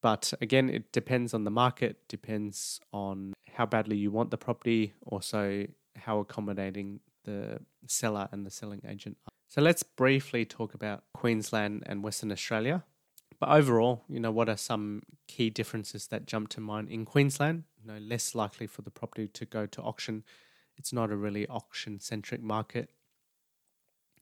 But 0.04 0.34
again, 0.39 0.69
it 0.69 0.91
depends 0.91 1.34
on 1.34 1.45
the 1.45 1.49
market, 1.49 2.08
depends 2.08 2.80
on 2.93 3.34
how 3.54 3.65
badly 3.65 3.97
you 3.97 4.12
want 4.12 4.30
the 4.30 4.38
property, 4.38 4.93
also 5.04 5.65
how 5.95 6.19
accommodating 6.19 6.99
the 7.23 7.60
seller 7.88 8.30
and 8.32 8.45
the 8.45 8.51
selling 8.51 8.84
agent 8.88 9.17
are. 9.25 9.32
So 9.47 9.63
let's 9.63 9.82
briefly 9.82 10.45
talk 10.45 10.75
about 10.75 11.06
Queensland 11.15 11.82
and 11.88 12.04
Western 12.04 12.32
Australia. 12.32 12.84
But 13.39 13.49
overall, 13.49 14.04
you 14.08 14.19
know, 14.19 14.32
what 14.32 14.47
are 14.47 14.58
some 14.58 15.01
key 15.28 15.49
differences 15.49 16.06
that 16.10 16.28
jump 16.28 16.49
to 16.49 16.62
mind 16.62 16.89
in 16.89 17.04
Queensland? 17.04 17.63
You 17.82 17.91
know, 17.91 17.97
less 17.97 18.36
likely 18.36 18.67
for 18.67 18.84
the 18.84 18.91
property 18.91 19.28
to 19.30 19.45
go 19.45 19.65
to 19.65 19.82
auction. 19.82 20.23
It's 20.78 20.93
not 20.93 21.10
a 21.10 21.15
really 21.15 21.47
auction 21.47 21.99
centric 21.99 22.43
market. 22.43 22.91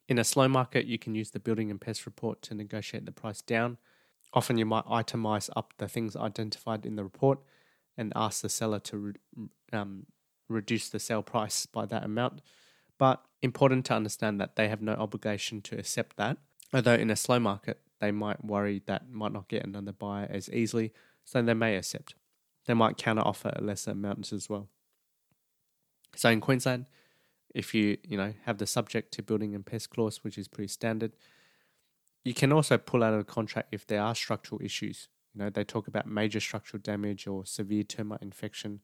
In 0.07 0.17
a 0.17 0.23
slow 0.23 0.47
market, 0.47 0.85
you 0.85 0.99
can 0.99 1.15
use 1.15 1.31
the 1.31 1.39
building 1.39 1.71
and 1.71 1.79
pest 1.79 2.05
report 2.05 2.41
to 2.43 2.53
negotiate 2.53 3.05
the 3.05 3.11
price 3.11 3.41
down. 3.41 3.77
Often 4.33 4.57
you 4.57 4.65
might 4.65 4.85
itemize 4.85 5.49
up 5.55 5.73
the 5.77 5.87
things 5.87 6.15
identified 6.15 6.85
in 6.85 6.95
the 6.95 7.03
report 7.03 7.39
and 7.97 8.11
ask 8.15 8.41
the 8.41 8.49
seller 8.49 8.79
to 8.79 8.97
re- 8.97 9.13
um, 9.71 10.07
reduce 10.49 10.89
the 10.89 10.99
sale 10.99 11.23
price 11.23 11.65
by 11.65 11.85
that 11.85 12.03
amount. 12.03 12.41
But 12.97 13.23
important 13.41 13.85
to 13.85 13.93
understand 13.93 14.41
that 14.41 14.55
they 14.55 14.67
have 14.67 14.81
no 14.81 14.93
obligation 14.93 15.61
to 15.61 15.77
accept 15.77 16.17
that. 16.17 16.37
Although 16.73 16.95
in 16.95 17.09
a 17.09 17.15
slow 17.15 17.39
market, 17.39 17.79
they 17.99 18.11
might 18.11 18.43
worry 18.43 18.81
that 18.87 19.09
might 19.09 19.31
not 19.31 19.47
get 19.47 19.65
another 19.65 19.93
buyer 19.93 20.27
as 20.29 20.49
easily, 20.49 20.91
so 21.23 21.41
they 21.41 21.53
may 21.53 21.75
accept. 21.75 22.15
They 22.65 22.73
might 22.73 22.97
counter 22.97 23.21
offer 23.21 23.53
a 23.55 23.61
lesser 23.61 23.91
amount 23.91 24.33
as 24.33 24.49
well. 24.49 24.67
So 26.15 26.29
in 26.29 26.41
Queensland, 26.41 26.87
if 27.53 27.73
you 27.73 27.97
you 28.07 28.17
know 28.17 28.33
have 28.45 28.57
the 28.57 28.67
subject 28.67 29.13
to 29.13 29.23
building 29.23 29.55
and 29.55 29.65
pest 29.65 29.89
clause, 29.89 30.23
which 30.23 30.37
is 30.37 30.47
pretty 30.47 30.69
standard. 30.69 31.13
You 32.23 32.33
can 32.33 32.53
also 32.53 32.77
pull 32.77 33.03
out 33.03 33.13
of 33.13 33.19
the 33.19 33.31
contract 33.31 33.69
if 33.71 33.85
there 33.85 34.01
are 34.01 34.15
structural 34.15 34.61
issues. 34.63 35.09
You 35.33 35.43
know, 35.43 35.49
they 35.49 35.63
talk 35.63 35.87
about 35.87 36.07
major 36.07 36.39
structural 36.39 36.81
damage 36.81 37.27
or 37.27 37.45
severe 37.45 37.83
termite 37.83 38.21
infection 38.21 38.79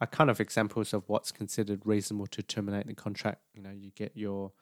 are 0.00 0.06
kind 0.06 0.30
of 0.30 0.40
examples 0.40 0.94
of 0.94 1.08
what's 1.08 1.30
considered 1.30 1.82
reasonable 1.84 2.26
to 2.28 2.42
terminate 2.42 2.86
the 2.86 2.94
contract. 2.94 3.42
You 3.54 3.62
know, 3.62 3.70
you 3.70 3.90
get 3.90 4.12
your 4.14 4.52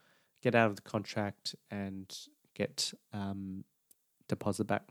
get 0.42 0.54
out 0.54 0.70
of 0.70 0.76
the 0.76 0.82
contract 0.82 1.54
and 1.70 2.12
get 2.54 2.92
um, 3.12 3.64
deposit 4.28 4.66
back. 4.66 4.88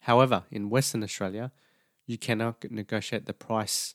However, 0.00 0.44
in 0.50 0.70
Western 0.70 1.02
Australia, 1.02 1.52
you 2.06 2.16
cannot 2.16 2.64
negotiate 2.70 3.26
the 3.26 3.34
price 3.34 3.94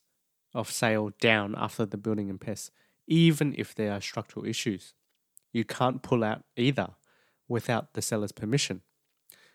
of 0.55 0.71
sale 0.71 1.11
down 1.19 1.53
after 1.57 1.85
the 1.85 1.97
building 1.97 2.29
and 2.29 2.41
pest, 2.41 2.71
even 3.07 3.53
if 3.57 3.75
there 3.75 3.91
are 3.91 4.01
structural 4.01 4.45
issues. 4.45 4.93
You 5.53 5.63
can't 5.63 6.01
pull 6.01 6.23
out 6.23 6.43
either 6.57 6.89
without 7.47 7.93
the 7.93 8.01
seller's 8.01 8.31
permission. 8.31 8.81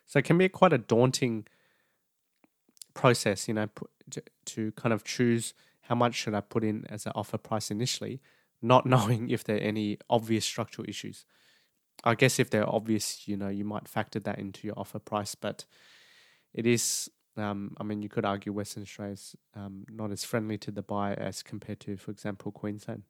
So 0.07 0.19
it 0.19 0.25
can 0.25 0.39
be 0.39 0.49
quite 0.49 0.73
a 0.73 0.79
daunting 0.79 1.47
process, 2.95 3.49
you 3.49 3.55
know, 3.55 3.69
to 4.45 4.73
kind 4.73 4.93
of 4.93 5.05
choose 5.05 5.55
how 5.83 5.95
much 5.95 6.15
should 6.15 6.35
I 6.35 6.41
put 6.41 6.65
in 6.65 6.85
as 6.89 7.07
an 7.07 7.13
offer 7.15 7.39
price 7.39 7.71
initially, 7.71 8.21
not 8.63 8.87
knowing 8.95 9.31
if 9.31 9.43
there 9.45 9.57
are 9.57 9.61
any 9.61 9.99
obvious 10.09 10.45
structural 10.45 10.89
issues. 10.89 11.25
I 12.05 12.15
guess 12.15 12.39
if 12.39 12.51
they're 12.51 12.69
obvious, 12.69 13.29
you 13.29 13.37
know, 13.37 13.49
you 13.49 13.65
might 13.65 13.89
factor 13.89 14.21
that 14.21 14.39
into 14.39 14.67
your 14.67 14.79
offer 14.79 14.99
price, 14.99 15.35
but 15.35 15.65
it 16.55 16.67
is. 16.67 17.11
Um, 17.41 17.77
I 17.79 17.85
mean, 17.85 18.03
you 18.03 18.09
could 18.09 18.25
argue 18.25 18.53
Western 18.53 18.83
Australia 18.83 19.15
is 19.15 19.37
um, 19.55 19.85
not 19.91 20.11
as 20.11 20.25
friendly 20.25 20.59
to 20.59 20.71
the 20.71 20.83
buyer 20.83 21.19
as 21.19 21.43
compared 21.43 21.81
to, 21.81 21.97
for 21.97 22.11
example, 22.11 22.53
Queensland. 22.53 23.03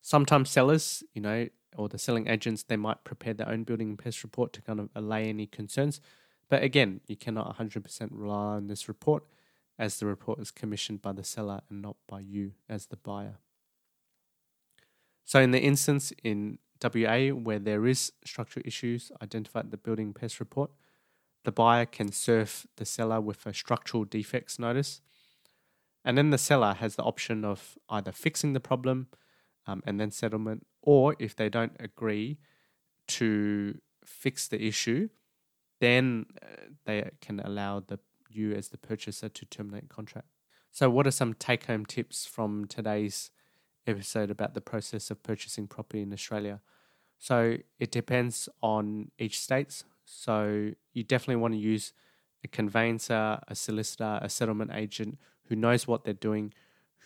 Sometimes 0.00 0.48
sellers, 0.50 1.02
you 1.12 1.20
know, 1.20 1.48
or 1.76 1.88
the 1.88 1.98
selling 1.98 2.28
agents, 2.28 2.62
they 2.62 2.76
might 2.76 3.04
prepare 3.04 3.34
their 3.34 3.48
own 3.48 3.64
building 3.64 3.90
and 3.90 3.98
pest 3.98 4.22
report 4.22 4.52
to 4.54 4.62
kind 4.62 4.80
of 4.80 4.88
allay 4.94 5.28
any 5.28 5.46
concerns. 5.46 6.00
But 6.48 6.62
again, 6.62 7.00
you 7.06 7.16
cannot 7.16 7.58
100% 7.58 8.08
rely 8.10 8.56
on 8.56 8.68
this 8.68 8.88
report 8.88 9.24
as 9.78 9.98
the 9.98 10.06
report 10.06 10.40
is 10.40 10.50
commissioned 10.50 11.02
by 11.02 11.12
the 11.12 11.24
seller 11.24 11.60
and 11.68 11.82
not 11.82 11.96
by 12.06 12.20
you 12.20 12.52
as 12.68 12.86
the 12.86 12.96
buyer. 12.96 13.36
So, 15.24 15.40
in 15.40 15.50
the 15.50 15.60
instance 15.60 16.12
in 16.24 16.58
WA 16.82 17.28
where 17.28 17.58
there 17.58 17.86
is 17.86 18.12
structural 18.24 18.64
issues 18.66 19.12
identified 19.22 19.64
in 19.64 19.70
the 19.70 19.76
building 19.76 20.14
pest 20.14 20.40
report, 20.40 20.70
the 21.44 21.52
buyer 21.52 21.86
can 21.86 22.12
serve 22.12 22.66
the 22.76 22.84
seller 22.84 23.20
with 23.20 23.46
a 23.46 23.54
structural 23.54 24.04
defects 24.04 24.58
notice. 24.58 25.00
And 26.04 26.16
then 26.16 26.30
the 26.30 26.38
seller 26.38 26.74
has 26.74 26.96
the 26.96 27.02
option 27.02 27.44
of 27.44 27.78
either 27.88 28.12
fixing 28.12 28.52
the 28.52 28.60
problem 28.60 29.08
um, 29.66 29.82
and 29.86 30.00
then 30.00 30.10
settlement, 30.10 30.66
or 30.82 31.14
if 31.18 31.36
they 31.36 31.48
don't 31.48 31.76
agree 31.78 32.38
to 33.08 33.78
fix 34.04 34.48
the 34.48 34.66
issue, 34.66 35.08
then 35.80 36.26
uh, 36.42 36.46
they 36.86 37.10
can 37.20 37.40
allow 37.40 37.80
the 37.80 37.98
you 38.30 38.52
as 38.52 38.68
the 38.68 38.78
purchaser 38.78 39.28
to 39.28 39.46
terminate 39.46 39.88
contract. 39.88 40.28
So, 40.70 40.90
what 40.90 41.06
are 41.06 41.10
some 41.10 41.34
take 41.34 41.66
home 41.66 41.86
tips 41.86 42.26
from 42.26 42.66
today's 42.66 43.30
episode 43.86 44.30
about 44.30 44.54
the 44.54 44.60
process 44.60 45.10
of 45.10 45.22
purchasing 45.22 45.66
property 45.66 46.02
in 46.02 46.12
Australia? 46.12 46.60
So, 47.18 47.58
it 47.78 47.90
depends 47.90 48.48
on 48.62 49.10
each 49.18 49.38
state. 49.40 49.82
So, 50.10 50.70
you 50.94 51.04
definitely 51.04 51.36
want 51.36 51.52
to 51.52 51.58
use 51.60 51.92
a 52.42 52.48
conveyancer, 52.48 53.40
a 53.46 53.54
solicitor, 53.54 54.18
a 54.22 54.30
settlement 54.30 54.70
agent 54.72 55.18
who 55.48 55.54
knows 55.54 55.86
what 55.86 56.04
they're 56.04 56.14
doing, 56.14 56.54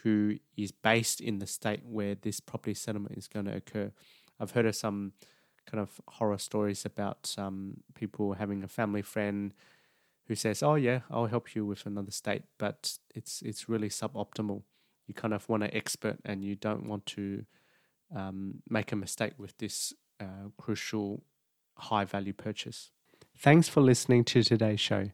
who 0.05 0.37
is 0.57 0.71
based 0.71 1.21
in 1.21 1.41
the 1.41 1.47
state 1.49 1.81
where 1.85 2.15
this 2.15 2.39
property 2.39 2.75
settlement 2.75 3.19
is 3.19 3.27
going 3.27 3.47
to 3.47 3.57
occur. 3.57 3.91
I've 4.39 4.53
heard 4.53 4.67
of 4.67 4.77
some 4.77 5.15
kind 5.67 5.81
of 5.81 6.01
horror 6.07 6.39
stories 6.39 6.85
about 6.85 7.35
um, 7.37 7.79
people 7.95 8.35
having 8.35 8.63
a 8.63 8.69
family 8.69 9.03
friend 9.03 9.53
who 10.29 10.37
says, 10.37 10.63
"Oh 10.63 10.77
yeah, 10.77 11.01
I'll 11.11 11.27
help 11.27 11.57
you 11.57 11.67
with 11.67 11.87
another 11.87 12.13
state," 12.13 12.43
but 12.59 12.99
it's 13.15 13.43
it's 13.43 13.69
really 13.69 13.89
suboptimal. 13.89 14.63
You 15.09 15.15
kind 15.15 15.35
of 15.35 15.49
want 15.49 15.65
an 15.65 15.75
expert, 15.75 16.19
and 16.25 16.45
you 16.45 16.55
don't 16.55 16.87
want 16.87 17.07
to 17.07 17.45
um, 18.15 18.63
make 18.69 18.93
a 18.93 18.97
mistake 18.97 19.35
with 19.39 19.57
this 19.59 19.93
uh, 20.21 20.51
crucial 20.57 21.25
high 21.83 22.05
value 22.05 22.33
purchase. 22.33 22.91
Thanks 23.37 23.69
for 23.69 23.81
listening 23.81 24.25
to 24.25 24.43
today's 24.43 24.81
show. 24.81 25.11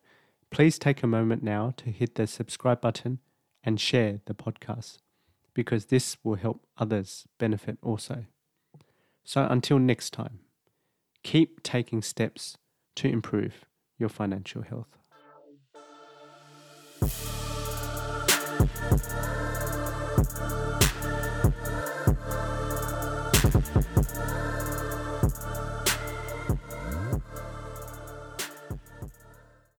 Please 0.50 0.78
take 0.78 1.02
a 1.02 1.06
moment 1.06 1.42
now 1.42 1.74
to 1.76 1.90
hit 1.90 2.14
the 2.14 2.26
subscribe 2.26 2.80
button 2.80 3.18
and 3.62 3.80
share 3.80 4.20
the 4.26 4.34
podcast 4.34 4.98
because 5.54 5.86
this 5.86 6.16
will 6.22 6.36
help 6.36 6.66
others 6.76 7.26
benefit 7.38 7.78
also. 7.82 8.24
So 9.24 9.46
until 9.48 9.78
next 9.78 10.12
time, 10.12 10.40
keep 11.22 11.62
taking 11.62 12.02
steps 12.02 12.56
to 12.96 13.08
improve 13.08 13.64
your 13.98 14.08
financial 14.08 14.62
health. 14.62 14.96